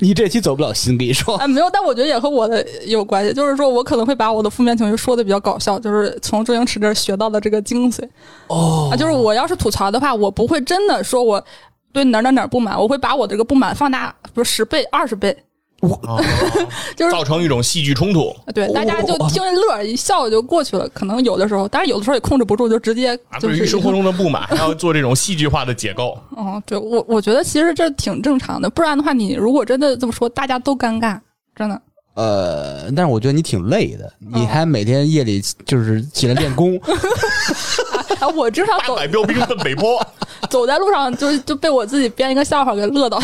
[0.00, 1.36] 你这期走不了心，跟你说。
[1.36, 8.08] 啊，没有，但我觉得也和我的有关系，就是说我可能会把我的负面情绪说的比较搞笑，就是从周星驰这儿学到的这个精髓。
[8.46, 11.44] 哦啊，就是我要是吐槽的话，我不会真的说我
[11.92, 15.36] 对哪儿哪儿哪儿不满，我会把我这个不满放大，比如十倍、二十倍，
[15.80, 16.22] 哦
[16.94, 20.88] 就是造成一种戏剧冲突对大家就听着乐一笑就过去了。
[20.90, 26.18] 可能有的时候，当然有的时候也控制不住，就直接啊，就是对于生活中的不满， 还要做这种戏剧化的解构。
[26.36, 31.18] 哦，对我我觉得其实这挺正常的，不然的话，你如果真的这么说，大家都尴尬，
[31.56, 31.80] 真的。
[32.14, 36.76] 呃，但是我觉得你挺累的，你还每天夜里就是起来练功，
[38.20, 40.04] 啊，我经常八走百标兵奔北坡，
[40.50, 43.18] 走在路上就就被我自己编一个笑话给乐到。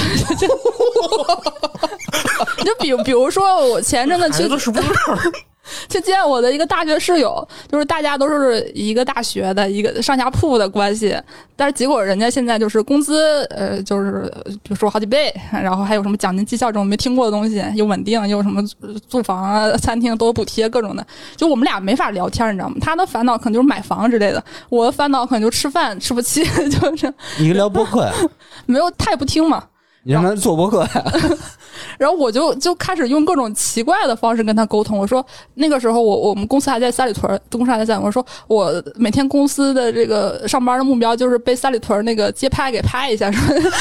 [2.67, 5.33] 就就比 比如说，我前阵子去孩子是不是有点儿
[5.89, 11.17] 去见我的一个大学室友，就是大家都是一个大学的一个上下铺的关系，
[11.57, 18.63] 但是结果人家现在就是工资呃就是比如说好几倍，然后还有什么奖金绩效这种没听过的东西，又稳定又什么
[19.11, 21.05] 住房啊、餐厅都有补贴各种的，
[21.37, 22.77] 就我们俩没法聊天，你知道吗？
[22.81, 28.13] 他的烦恼可能就是买房之类的，我的烦恼可能就吃饭吃不起， 就是你聊播客呀？
[28.67, 29.65] 没有他也不听嘛。
[30.07, 31.05] 你让他做博客呀？
[31.99, 34.97] 然后我就就开始用各种奇怪的方式跟他沟通。
[34.97, 38.07] 我说那个时候我我们公司还在三里屯儿，公司还在三里屯。
[38.07, 43.77] 我说我每天公司的这个上班的目标就是被三里屯儿那个街拍给拍一下，是吧？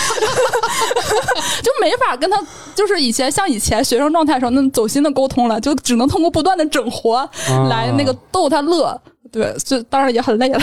[1.62, 2.42] 就没法跟他
[2.74, 7.30] 就是以前像以前学生状态时候那么走心的沟通了，就只能通过不断的整活
[7.70, 9.00] 来那个逗他乐。
[9.32, 10.60] 对，就当然也很累了，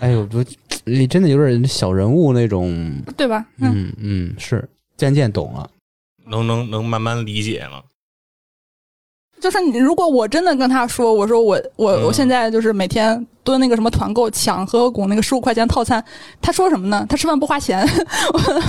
[0.00, 0.44] 哎呦，我
[0.84, 3.44] 你真的有点小人物那种，对吧？
[3.58, 5.68] 嗯，嗯嗯，是渐渐懂了。
[6.26, 7.82] 能能能慢慢理解了。
[9.40, 16.04] 就是你，如果我真的跟他说，我说我我嗯我现在就是每天蹲那个什么团购抢和合拱那个十五块钱套餐，
[16.42, 17.06] 他说什么呢？
[17.08, 17.86] 他吃饭不花钱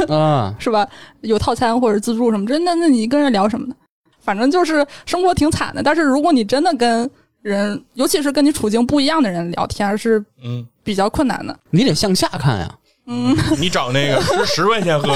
[0.09, 0.88] 啊， 是吧？
[1.21, 3.75] 有套餐或者自助什么，真的，那你跟人聊什么呢？
[4.19, 5.81] 反正就是生活挺惨的。
[5.81, 7.09] 但是如果你真的跟
[7.41, 11.58] 人，尤其是跟你处境不一样的人聊天，是嗯，比较困难的。
[11.69, 12.69] 你得向下看呀。
[13.08, 15.12] 嗯，你找那个十十块钱喝，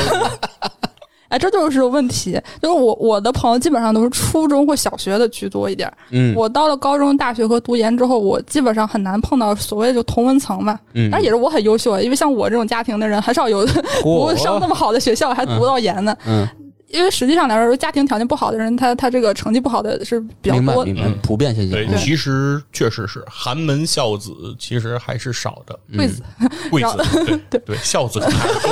[1.30, 2.40] 哎，这就是问题。
[2.60, 5.98] 就是我我的朋友基本上都是初中或小学的居多一点儿。
[6.10, 10.80] 嗯，我到了高中、大学和读研之后，我基本上很难碰到所谓的就同文层嘛。
[10.94, 13.64] 嗯，当然也是我很优秀啊，因为像我这种家庭的人，很少有
[14.02, 16.18] 读上那么好的学校还读到研的。
[16.26, 16.48] 嗯，
[16.94, 20.88] 因为实际上来说，家庭条件不好的人，他他这个成绩不好的是比较多的。
[20.94, 21.88] 明白明白嗯，普遍现象对，。
[21.88, 25.78] 嗯其实确实是寒门孝子，其实还是少的。
[25.98, 26.22] 贵子，
[26.70, 26.98] 贵子，
[27.50, 28.72] 对对，孝子还是多，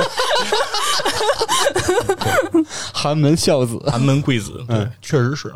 [2.94, 3.76] 寒门孝子。
[3.90, 5.52] 寒门贵子，对嗯，确实是。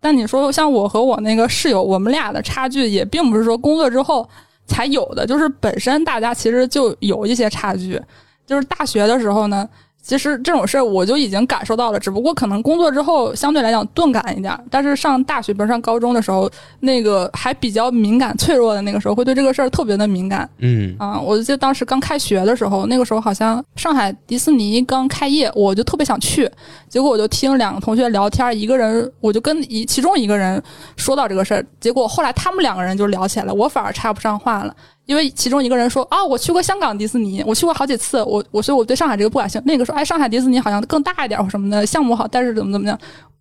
[0.00, 4.26] 但你说像我和我那个室友，我们俩的差距也并不是说工作之后
[4.66, 8.00] 才有的，就是本身大家其实就有一些差距。
[8.46, 9.68] 就是大学的时候呢，
[10.02, 14.60] 其实这种事儿我就已经感受到了，只不过可能工作之后相对来讲钝感一点儿。
[14.70, 20.48] 但是上大学，比如上高中的时候，那个还比较敏感、脆弱的那个时候，会对这个事儿特别的敏感。
[20.58, 26.50] 嗯啊，我记得当时刚开学的时候，那个时候好像上海迪士尼刚开业，我就特别想去。
[26.88, 30.60] 结果我就听两个同学聊天，一个人我就跟一其中一个人
[30.96, 34.74] 说到这个事儿，结果后来他们两个人就聊起来了，我反而插不上话了。
[35.10, 39.66] 因为其中一个人说啊，我去过香港迪士尼，我去过好几次，我我所以我对上海这个不感兴趣。
[39.66, 42.96] 那个说哎，上海迪士尼好像更大一点或什么的，项目好，但是怎么怎么样。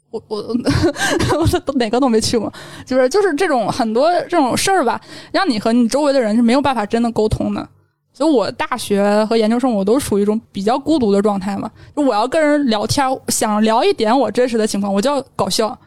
[0.10, 0.38] 我我
[1.40, 2.52] 我都哪个都没去过，
[2.88, 5.00] 就是就是这种很多这种事儿吧，
[5.32, 7.70] 让你和你周围的人是没有办法真的沟通的。
[8.12, 11.70] 所以我大学和研究生我都属于一种比较孤独的状态嘛。
[11.96, 15.78] 就我要跟人聊天，想聊一点我真实的情况，我就要搞笑，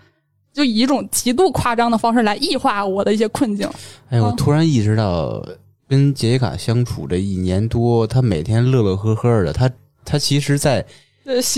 [0.52, 3.68] 就以一种极度夸张的方式来异化我的一些困境。
[4.08, 5.44] 哎，我嗯突然意识到，
[5.92, 9.70] 跟杰西卡相处这一年多，他每天乐乐呵呵的，他
[10.06, 10.82] 他其实在。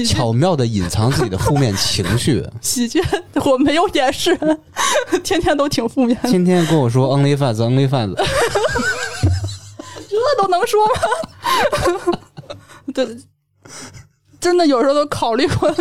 [0.07, 3.03] 巧妙的隐藏自己的负面情绪， 喜剧
[3.47, 4.39] 我没有掩饰，
[5.25, 8.15] 天天都挺负面的，天天跟我说 only fans only fans，
[10.07, 12.19] 这都能说吗？
[12.93, 13.17] 对，
[14.39, 15.75] 真的有时候都考虑过。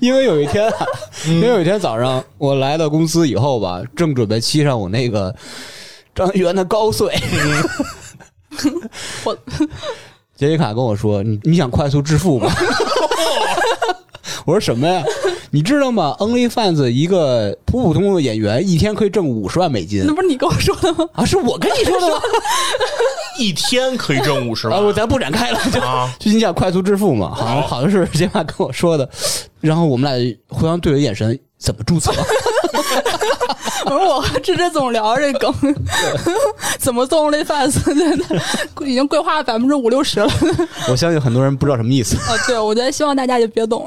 [0.00, 0.86] 因为有一天啊，
[1.26, 5.36] 因为有一天早上我来到公司以后吧，正准备沏上我那个
[6.14, 7.12] 张一元的高碎。
[9.24, 9.36] 我
[10.36, 12.50] 杰西卡跟我说：“你你想快速致富吗？”
[14.44, 15.02] 我说什么呀？
[15.50, 21.08] 你知道吗？OnlyFans 一个普普通通的演员一天可以挣五十万美金那不是你跟我说的吗？
[21.12, 21.24] 啊！
[21.24, 22.20] 是我跟你说的吗？
[23.38, 26.12] 一天可以挣五十啊，万我咱不展开了，就啊！
[26.18, 27.32] 就你想快速致富嘛？
[27.34, 29.08] 好像好像是杰西卡跟我说的，
[29.60, 32.12] 然后我们俩互相对了眼神，怎么注册？
[33.86, 35.54] 我说我和芝芝总聊这梗，
[36.78, 38.26] 怎么做 OnlyFans，真的
[38.84, 40.28] 已经规划百分之五六十了。
[40.88, 43.86] 我相信很多人不知道什么意思，啊，对，我觉得希望大家也别懂。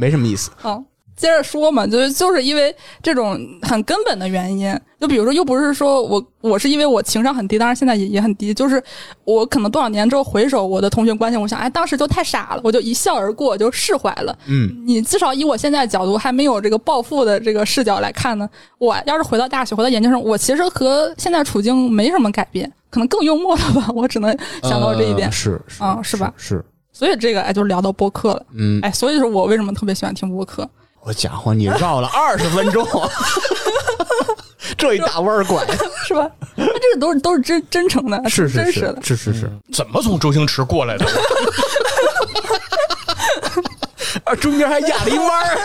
[0.00, 0.50] 没什么意思。
[0.62, 0.78] 啊，
[1.16, 8.82] 接着说嘛，就是就是因为这种很根本的原因，就比如说，又不是说我我是因为我情商很低，当然现在也也很低，就是
[9.24, 14.38] 我可能多少年之后回首我的同学关系，我想，哎，当时就太傻了，我就一笑而过，就释怀了。
[14.46, 18.46] 嗯，你至少以我现在的角度，还没有这个暴富的这个视角来看呢，
[18.76, 25.28] 我要是回到大学，回到研究生，我其实和现在处境没什么改变，可能更幽默了吧，我只能想到这一点。
[25.28, 26.62] 呃是是啊是吧是，
[26.92, 28.46] 所以这个哎，就聊到播客了。
[28.54, 30.68] 嗯，哎，所以说我为什么特别喜欢听播客。
[31.06, 32.84] 我家伙，你绕了二十分钟，
[34.76, 35.64] 这一大弯儿拐，
[36.04, 36.28] 是吧？
[36.56, 38.98] 那这个都是都是真真诚的，是是是真实的。
[39.02, 41.06] 是是是，怎么从周星驰过来的？
[44.24, 45.56] 啊，中间还压了一弯儿。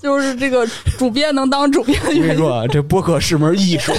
[0.00, 0.66] 就是这个
[0.98, 2.28] 主编能当主编的我跟。
[2.34, 3.92] 你说啊，这播客是门艺术，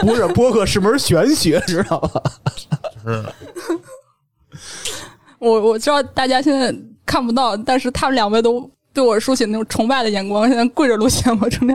[0.00, 2.22] 不是播客是门玄学，知道吧？
[3.04, 3.22] 是
[5.38, 6.74] 我我知道大家现在
[7.04, 11.74] 看不到，但是他们两位都对我竖起那种崇拜的眼光，现在跪着录节目，真的。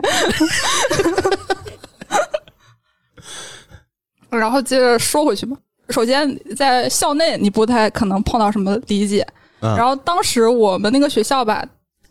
[4.30, 5.56] 然后接着说回去吧。
[5.90, 9.26] 首先，在校内你不太可能碰到什么理解，
[9.60, 11.62] 嗯然后当时我们那个学校吧，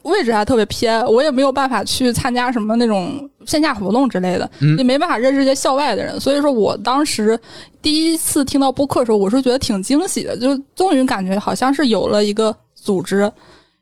[0.03, 6.19] 位置还特别偏，我也没有办法去参加什么那种线下活动之类的，嗯也没办法认识一些校外的人。
[6.19, 7.39] 所以说我当时
[7.81, 13.31] 第一次听到播客的时候，我是觉得挺惊喜的，就终于感觉好像是有了一个组织。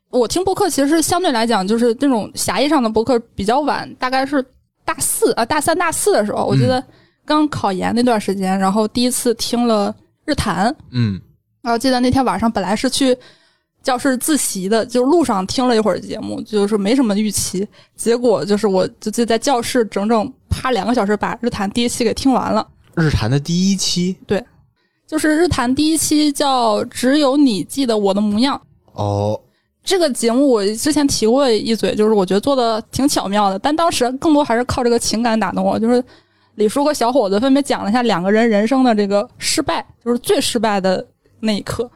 [0.09, 4.43] 我听播客其实相对来讲，就是那种狭义上的播客比较晚，大概是
[4.83, 6.83] 大四啊、大三、大四的时候，我记得
[7.25, 9.95] 刚考研那段时间，然后第一次听了
[10.25, 11.21] 日坛，嗯
[11.61, 13.15] 然后记得那天晚上本来是去
[13.81, 22.67] 教室自习的，就路上听了一会儿节目，就是没什么预期，结果就是我就就在教室整整趴两个小时把日坛第一期给听完了。
[22.95, 24.43] 日坛的第一期对
[25.07, 28.61] 就是日坛第一期叫《只有你记得我的模样》
[29.01, 29.39] 哦，
[29.83, 35.79] 这个节目，我之前提过一嘴，就是我觉得做的挺巧妙的，但当时更多还是靠这个情感打动我。
[35.79, 36.03] 就是
[36.55, 41.03] 李叔和小伙子分别讲了一下两个人人生的这个失败，就是最失败的
[41.39, 41.89] 那一刻。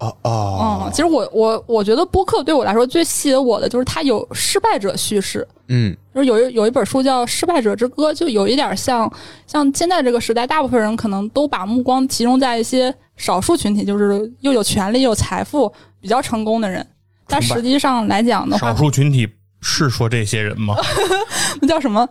[0.00, 9.10] 哦哦嗯，其实我我我觉得播客对我来说最吸引我的就是它有失败者叙事，嗯就是有一有一本书叫《失败者之歌》，就有一点像
[9.46, 16.84] 像现在这个时代，大部分人可能都把目光集中在一些少数群体，就是又有权利又有财富、比较成功的人。
[17.28, 19.28] 但实际上来讲的话少，数群体
[19.60, 20.74] 是说这些人吗？
[21.60, 22.08] 那叫什么？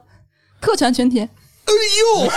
[0.61, 1.19] 特权群体？
[1.21, 1.73] 哎
[2.21, 2.31] 呦，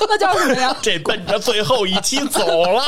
[0.08, 0.76] 那叫什么呀？
[0.82, 2.82] 这奔着最后一期走了。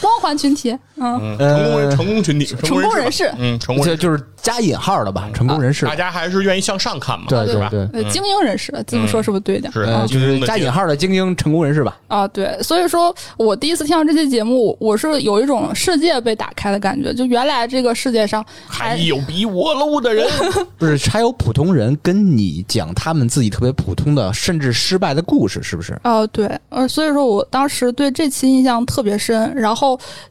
[0.00, 0.76] 光环群体？
[0.98, 5.28] 嗯，嗯，成功人呃成功群体，成功人士嗯，成功人士就是加引号的吧？
[5.34, 7.68] 成功人士大，家还是愿意向上看嘛，对是吧？
[7.70, 9.70] 对呃，精英人士，这么说是不是对的？
[9.72, 11.98] 是呃，就是加引号的精英成功人士吧？
[12.08, 20.26] 啊，对，所以说我第一次听到这期节目，我是有一种世界被打开的感觉，就原来这个世界上还还有比我 low 的人，
[20.78, 25.98] 不是，还有普通人跟你讲他们自己特别普通的，甚至失败的故事，是不是？
[26.04, 29.75] 哦，对，呃，所以说我当时对这期印象特别深，然后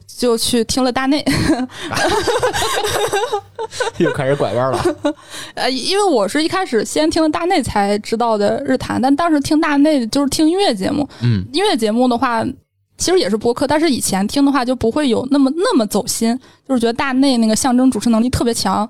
[0.06, 1.24] 就去听了大内，
[3.98, 4.96] 又开始拐弯了。
[5.54, 12.44] 呃，因为我是一开始先听了大内才知道的日坛，但当时听大内就是听音乐节目，嗯，音乐节目的话。
[12.98, 16.34] 其实也是播客，但是以前听的话就不会有那么那么走心，
[16.66, 18.88] 就是觉得大内那个象征主持能力特别强。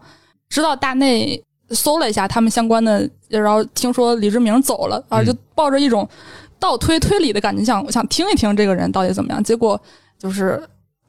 [0.49, 6.09] 知道大内搜了一下他们相关的，然后听说李志明走了，啊，就抱着一种
[6.61, 9.43] 倒推推理的感觉，想我想听一听这个人到底怎么样。
[9.43, 9.81] 结果
[10.19, 10.63] 就是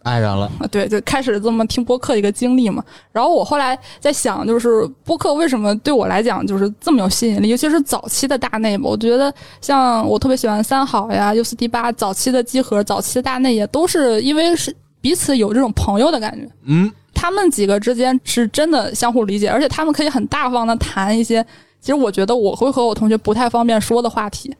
[0.03, 2.83] 爱上了，啊， 对，就开始这么听播客一个经历嘛。
[3.11, 8.83] 然后我后来在想，就是播客为什么对我来讲就是这么有吸引力，尤其是早期的大内吧。
[8.85, 16.47] 我觉得像我特别喜欢三好呀、U 四 D 八，早期的集合、早期的大内也都是因为是彼此有这种朋友的感觉。
[16.65, 21.45] 嗯，他们几个之间是真的相互理解，而且他们可以很大方的谈一些，
[21.81, 24.53] 其实我觉得我会和我同学不太方便说的话题。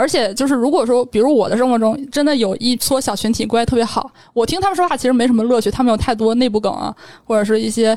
[0.00, 6.96] 而且就是，如果说，比如我的生活中真的有一撮小群体关系特别好，我听他们说话其实没什么乐趣，他们有太多内部梗啊，
[7.26, 7.96] 或者是一些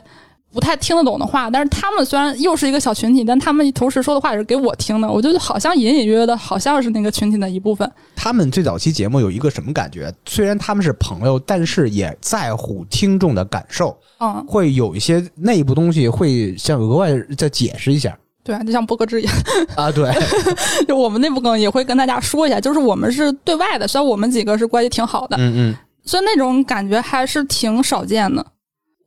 [0.51, 7.89] 不太听得懂的话，但是他们虽然又是一个小群体，但他们同时说的话也是给我听的，我就好像隐隐约约的，好像是那个群体的一部分。
[8.17, 10.13] 他们最早期节目有一个什么感觉？
[10.25, 19.33] 虽然他们是朋友，但是也在乎听众的感受，嗯，会有一些内部东西会像额外再解释一下对啊，就像播客之一样，
[19.77, 19.91] 啊。
[19.91, 20.11] 对，
[20.87, 25.75] 就我们内部更也会跟大家说一下，就是我们是对外的，虽然我们几个是关系挺好的，嗯嗯
[26.05, 28.45] 所以那种感觉还是挺少见的。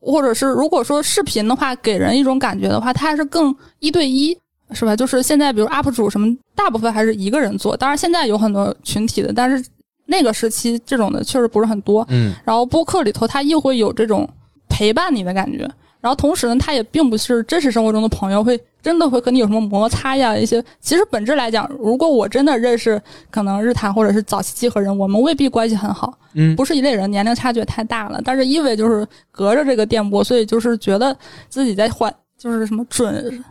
[0.00, 4.36] 或者是如果说视频的话，给人一种感觉的话，它还是更一对一，
[4.70, 4.94] 是吧？
[4.94, 9.64] 就是现在比如 UP 主什么，大部分还是一个人做，当然现在有很多群体的，但是
[10.06, 12.06] 那个时期这种的确实不是很多。
[12.08, 14.28] 嗯然后播客里头，它又会有这种
[14.68, 15.68] 陪伴你的感觉。
[16.06, 20.36] 然后同时呢，他也并不是真实生活中的朋友，会真的会和你有什么摩擦呀？
[20.36, 28.20] 一些其实本质来讲，如果我真的认识可能日坛或者是早期集合人，我们未必关系很好，嗯不是一类人，年龄差距也太大了。
[28.24, 31.16] 但是因为就是隔着这个电波，所以就是觉得
[31.48, 33.44] 自己在换，就是什么准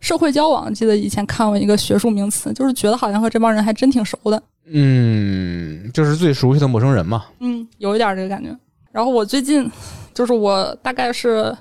[0.00, 0.72] 社会交往。
[0.72, 4.42] 记得以前看过一个学术名词，就是觉得好像和这帮人还真挺熟的。
[4.64, 7.26] 嗯，就是最熟悉的陌生人嘛。
[7.40, 8.48] 嗯，有一点这个感觉。
[8.90, 9.70] 然后我最近
[10.14, 11.54] 就是我大概是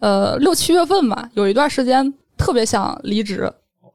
[0.00, 3.50] 呃六七月份吧，有一段时间特别想离职，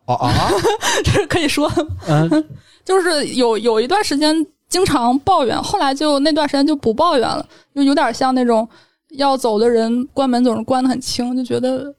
[0.05, 0.49] 哦啊，
[1.03, 1.71] 这是可以说，
[2.07, 2.29] 嗯
[2.83, 7.45] 就是有有一段时间经常抱怨，后来就那段时间就不抱怨了，
[7.75, 8.67] 就有点像那种
[9.17, 11.93] 要走的人关门总是关的很轻，就觉得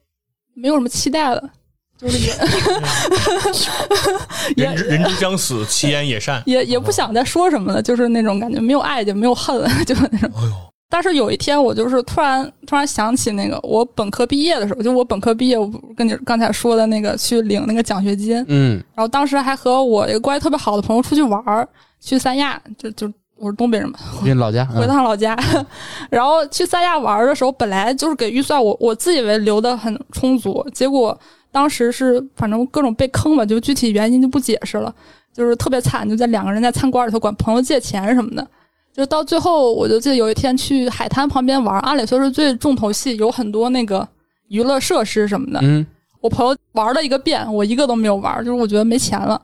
[0.55, 1.51] 没有什么期待了，
[1.97, 2.19] 就是
[4.57, 6.43] 人之人之将死，其言也善。
[6.47, 10.31] 也也不想再说什么了，就是那种感觉，没有爱就没有恨了，就是那种。
[10.37, 18.77] 哎呦，但是有一天，我就是突然突然想起那个我本科毕业的时候，就我本科毕业，我不跟你刚才说的那个去领那个奖学金，嗯。
[18.95, 21.67] 然后当时还和我一个关系特别好的朋友出去玩儿，
[21.99, 25.35] 去三亚，就就我是东北人嘛，回老家回趟老家，
[26.11, 31.19] 然后去三亚玩儿的时候，本来就是给预算我我自以为留的很充足，结果
[31.51, 34.95] 当时是反正各种被坑吧，就具体原因就不解释了，
[35.33, 38.47] 就是特别惨，就在两个人在餐馆里头管朋友借钱什么的。
[38.93, 44.07] 就到最后，我就记得有一天去海滩旁边玩儿，按理说是最重头戏，有很多那个
[44.49, 45.61] 娱乐设施什么的。
[45.63, 45.85] 嗯
[46.21, 49.41] 我朋友玩了一个遍，我一个都没有玩，就是我觉得没钱了。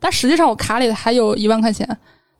[0.00, 1.86] 但实际上我卡里还有一万块钱，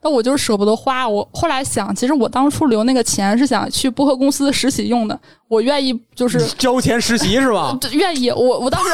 [0.03, 1.07] 但我就是舍不得花。
[1.07, 7.77] 我后来想，其实我当初留那个钱是想去播客公司实习用的，我愿意就是 交钱实习是吧？
[7.93, 8.29] 愿意。
[8.29, 8.89] 我我当时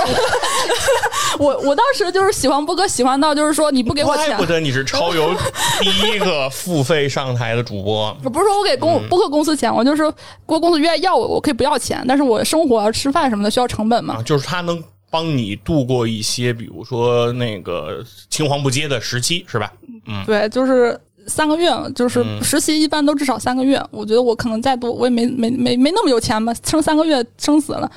[1.39, 5.33] 我我当时就是喜欢播客，喜欢到就是说你不给我钱怪不，得你是超游
[5.79, 8.13] 第一个付费上台的主播。
[8.23, 10.03] 不是说我给公播客公司钱，我就是
[10.45, 14.21] 播客公司愿意要我，我可以不要钱，但是我生活吃饭什么的需要成本嘛啊，。
[14.23, 19.73] 就是他能帮你度过一些，比如说那个青黄不接的时期，是吧？
[20.05, 23.81] 嗯对，就是三个月，就是嗯实习一般都至少三个月。
[23.91, 27.91] 我觉得我可能再多，我也没没没没那么有钱吧，撑三个月撑死了。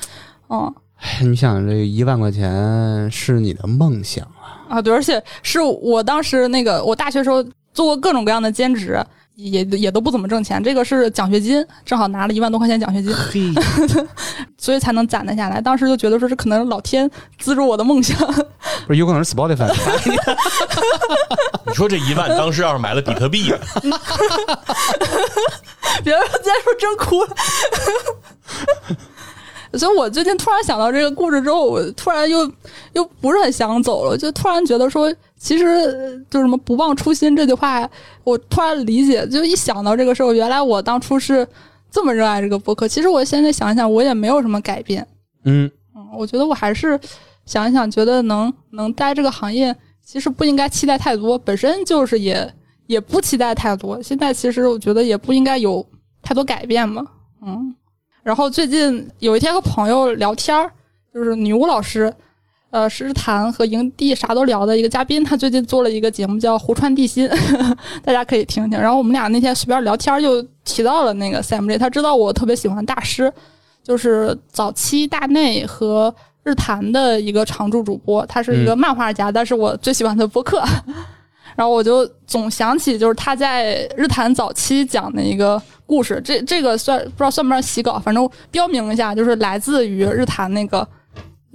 [0.49, 0.75] 嗯
[1.21, 4.77] 你想这一万块钱是你的梦想啊？
[4.77, 7.43] 啊，对，而且是我当时那个我大学时候
[7.75, 9.05] 做过各种各样的兼职，
[9.51, 10.63] 也也都不怎么挣钱。
[10.63, 13.55] 这个是奖学金，正好拿了一万多块钱奖学金，
[14.57, 15.61] 所以才能攒得下来。
[15.61, 18.17] 当时就觉得说是可能老天资助我的梦想。
[18.87, 19.69] 不是有可能是 Spotify
[21.67, 23.45] 你说这一万当时要是买了比特币，
[26.03, 27.37] 别人今天说真哭了。
[29.79, 32.51] 所以我最近突然想到这个故事之后，我突然又
[32.93, 37.89] 又不是很想走了，就突然觉得说，其实呃就什么“不忘初心”这句话，
[38.23, 41.47] 我突然理解，就一想到这个事儿，原来我当初是
[41.91, 42.87] 这么热爱这个博客。
[42.87, 45.07] 其实我现在想一想，我也没有什么改变。
[45.45, 46.99] 嗯，嗯，我觉得我还是
[47.47, 52.55] 想一想，觉得能能待这个行业，其实不应该期待太多，本身就是也
[52.87, 54.03] 也不期待太多。
[54.03, 55.85] 现在其实我觉得也不应该有
[56.23, 57.07] 太多改变嘛，
[57.47, 57.75] 嗯。
[58.23, 60.71] 然后最近有一天和朋友聊天儿，
[61.13, 62.13] 就是女巫老师，
[62.71, 67.29] 呃，是日坛和营地啥都聊的一个嘉宾，他最近做了一个节目叫《胡川地心》，
[68.05, 68.79] 大家可以听听。
[68.79, 73.33] 然后我们俩那天随便聊天儿就提到了那个 CMJ，他知道我特别喜欢大师，
[73.83, 76.15] 就是早期大内和
[76.45, 80.63] 日坛的一个常驻主播，他是一个漫画家，但是我最喜欢他的播客。
[81.57, 90.87] 然后我就总想起，就是他在日坛早期讲的一个故事，这这个算不知道算不算洗稿，反正标明一下，就是来自于日坛那个，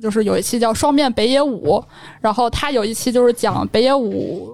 [0.01, 1.69] 就是有一期叫《双面北野武》，
[2.21, 4.49] 然后他有一期就是讲北野武，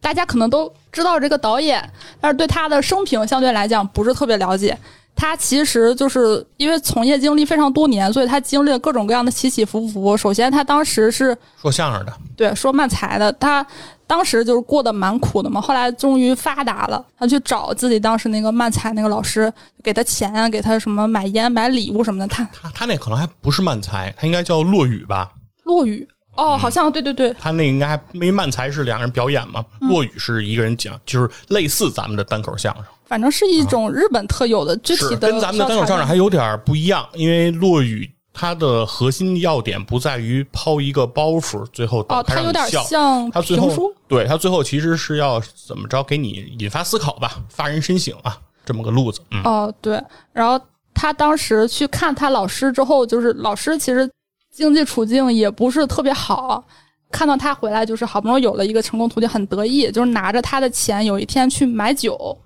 [0.00, 1.88] 大家可能都知道这个导演，
[2.20, 4.76] 但是对他的生平相对来讲不是特别了解。
[5.16, 10.16] 他其实就是因为从业经历非常多年，所以他经历了各种各样的起起伏伏。
[10.16, 13.64] 首先，他当时是说相声的，对说漫才的，他
[14.06, 19.52] 当时就是过得蛮苦的嘛，后来终于发达了，他去找自己当时那个漫才那个老师，
[19.82, 22.28] 给他钱啊，给他什么买烟、买礼物什么的。
[22.28, 25.32] 他他他那可能还不是漫才，他应该叫落雨吧？
[25.64, 29.64] 落雨哦，好像对对对，他那应该还没漫才是两个人表演嘛？
[29.80, 38.10] 落雨是一个人讲，就是类似咱们的单口相声，反正是一种日本特有的具体的，跟咱们的单口相声还有点不一样，因为落雨。
[38.36, 43.70] 它的核心要点不在于抛一个包袱，最后他它有点像他最后
[44.08, 49.20] 对他最后其实是要怎么着给你引发思考吧，发人深省啊，这么个路子。
[49.30, 50.60] 嗯，哦，对，然后
[50.92, 54.10] 他当时去看他老师之后，就是老师其实
[54.50, 56.64] 经济处境也不是特别好，
[57.12, 62.36] 看到他回来，就是好不容易有了一个成功途径，很得意，就是拿着他的钱，有一天去买酒，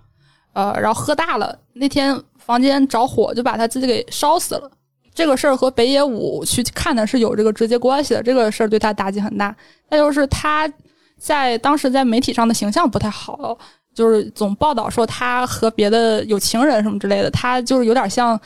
[0.53, 4.71] 呃，然后喝大了，那天房间着火，就把他自己给烧死了。
[5.19, 9.53] 这个事儿和北野武去看的是有这个直接关系的，这个事儿对他打击很大。
[9.91, 10.73] 再就是他
[11.19, 13.59] 在当时在媒体上的形象不太好，
[13.93, 18.41] 就是总报道说他和别的有情人什么之类的，他就是有点像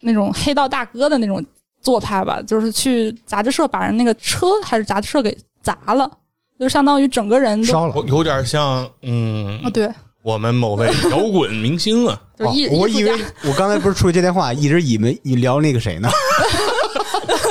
[0.00, 1.44] 那种黑道大哥的那种
[1.82, 6.10] 做派吧，就是去杂志社把人那个车还是杂志社给砸了，
[6.58, 7.94] 就相当于整个人都烧了。
[8.06, 9.86] 有点像嗯啊，，对，
[10.24, 13.12] 我们某位 摇滚明星啊， 我以为
[13.44, 16.08] 我刚才不是出去接电话， 一直以为你聊那个谁呢？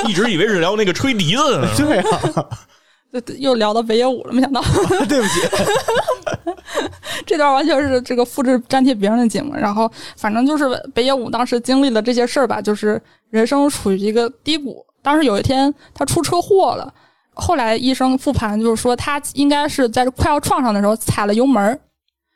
[0.08, 1.68] 一直以为是聊那个吹笛子的呢。
[1.78, 2.44] 对啊，
[3.38, 4.60] 又聊到北野武了，没想到
[5.08, 5.40] 对不起，
[7.24, 9.54] 这段完全是这个复制粘贴别人的节目。
[9.54, 13.00] 然后反正就是北野武当时经历了这些事儿吧，就是
[13.30, 14.84] 人生处于一个低谷。
[15.00, 16.92] 当时有一天他出车祸了，
[17.34, 21.78] 后来医生复盘就是说他应该是在快要撞上的时候踩了油门儿。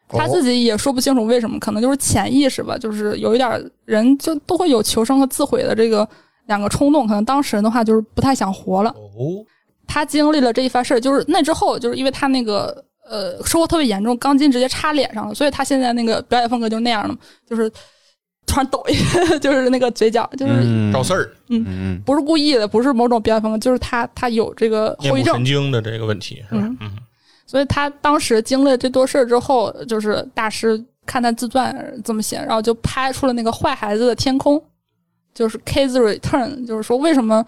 [0.09, 6.09] 他自己也说不清楚为什么，可能就是潜意识吧，就是有一点人就都会有求生和自毁的这个
[6.47, 8.91] 两个冲动，可能当时人的话就是不太想活了。
[8.91, 9.45] 哦，
[9.87, 17.71] 他经历了这一番事儿，就是那之后，就是因为他那个呃车祸特别严重，钢筋直接插脸上了，所以他现在那个表演风格就那样的，就是
[18.47, 20.93] 突然抖一下， 就是那个嘴角，就是、嗯。
[20.93, 26.63] 赵四儿嗯不是故意的，不是某种表演风格，就是他他有这个后遗症面神，经的这个问题是吧？
[26.81, 26.91] 嗯，
[27.49, 31.75] 所以他当时经历了这多事儿之后，就是大师看他自传
[32.05, 34.63] 这么写，然后就拍出了那个坏孩子的天空，
[35.33, 37.43] 就是 Kids Return，就是说为什么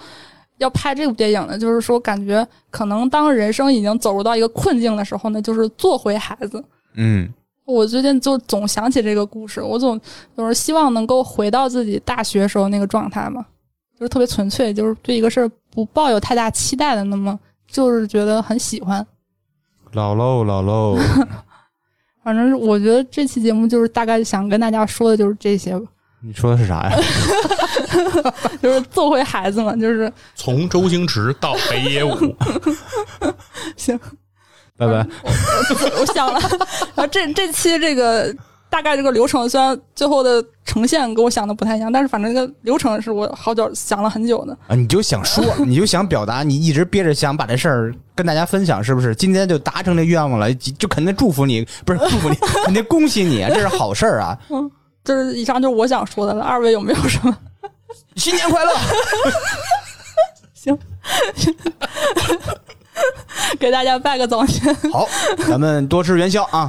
[0.57, 1.59] 要拍这部电影呢？
[1.59, 6.64] 就是说感觉可能当人生已经走入到一个困境的时候呢，就是做回孩子。
[6.94, 7.28] 嗯
[7.66, 10.01] 我最近就总想起这个故事，我总
[10.34, 13.46] 就是希望能够回到自己大学时候那个状态嘛，
[13.98, 17.38] 就是特别纯粹，就是对一个事儿不抱有太大期待的，那么
[17.68, 19.07] 就是觉得很喜欢。
[19.93, 20.97] 老喽老喽，
[22.22, 25.86] 反正我觉得这期节目就是大概想跟大家说的就是这些吧，
[26.22, 26.97] 你说的是啥呀？
[28.62, 32.16] 就是做回孩子嘛，就是从周星驰到北野武，
[33.76, 33.99] 行。
[34.76, 35.07] 拜拜。
[35.99, 36.41] 我想了，
[36.95, 38.34] 然后这这期这个
[38.71, 44.57] 大概这个流程，虽然最后的呈现跟我想的不太一样，但是反正这个流程是我好久想了很久的。
[44.68, 49.14] 啊，你就想说， 你就想表达，你一直憋着想把这事儿跟大家分享，是不是？
[49.14, 54.39] 今天就达成这愿望了，就就肯定祝福你，不是祝福你， 肯定恭喜你，这是好事儿啊！
[54.51, 54.71] 嗯
[55.03, 56.45] 就是以上就是我想说的了。
[56.45, 57.37] 二位有没有什么？
[58.16, 58.71] 新年快乐！
[60.53, 60.79] 行，
[63.59, 64.75] 给大家拜个早年。
[64.93, 65.09] 好，
[65.49, 66.68] 咱们多吃元宵啊！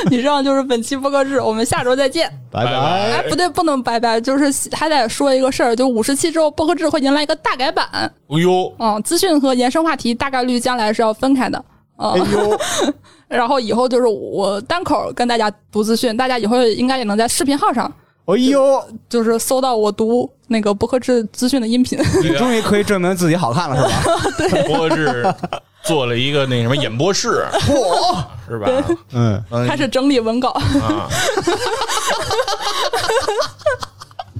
[0.10, 2.28] 以上就是本期播客日，我们下周再见。
[2.50, 2.78] 拜拜拜
[3.12, 7.86] 哎，不对，不能拜拜，就是还得说一个事儿，就五十期之后，播客制会迎来一个大改版。
[7.92, 11.62] 哎呦，嗯，资讯和延伸话题大概率将来是要分开的。
[11.96, 12.58] 啊、哎呦，
[13.28, 17.92] 然后以后就是我单口跟大家读资讯，大家以后应该也能在视频号上，
[18.26, 21.98] 哎呦，就是搜到我读那个博客志资讯的音频。
[22.22, 24.14] 你终于可以证明自己好看了，是吧？
[24.38, 25.34] 对，博客制
[25.82, 28.68] 做了一个那什么演播室，嚯， 是吧？
[29.12, 31.08] 嗯，嗯开始整理文稿，啊。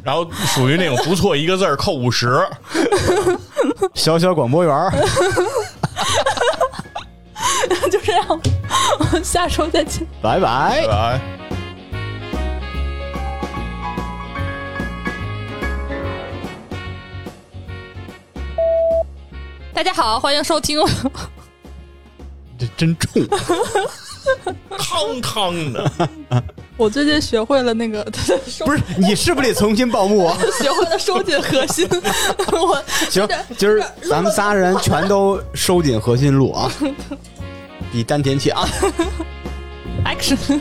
[0.04, 0.24] 然后
[0.54, 2.40] 属于那种不错一个字儿扣五十，
[3.94, 4.90] 小小广播员儿，
[7.90, 8.24] 就这样，
[8.98, 10.06] 我们下周再见。
[10.22, 10.86] 拜拜拜。
[10.86, 11.20] 拜。
[19.78, 20.76] 大家好，欢迎收听。
[22.58, 23.24] 这真重，
[24.76, 26.08] 汤汤的，
[26.76, 28.02] 我最近学会了那个
[28.66, 30.36] 不是你是不是得重新报幕啊？
[30.60, 31.88] 学会了收紧核心。
[32.50, 33.24] 我行，
[33.56, 36.68] 今儿咱们仨人全都收紧核心录啊，
[37.92, 38.68] 比丹田气啊。
[40.04, 40.58] action。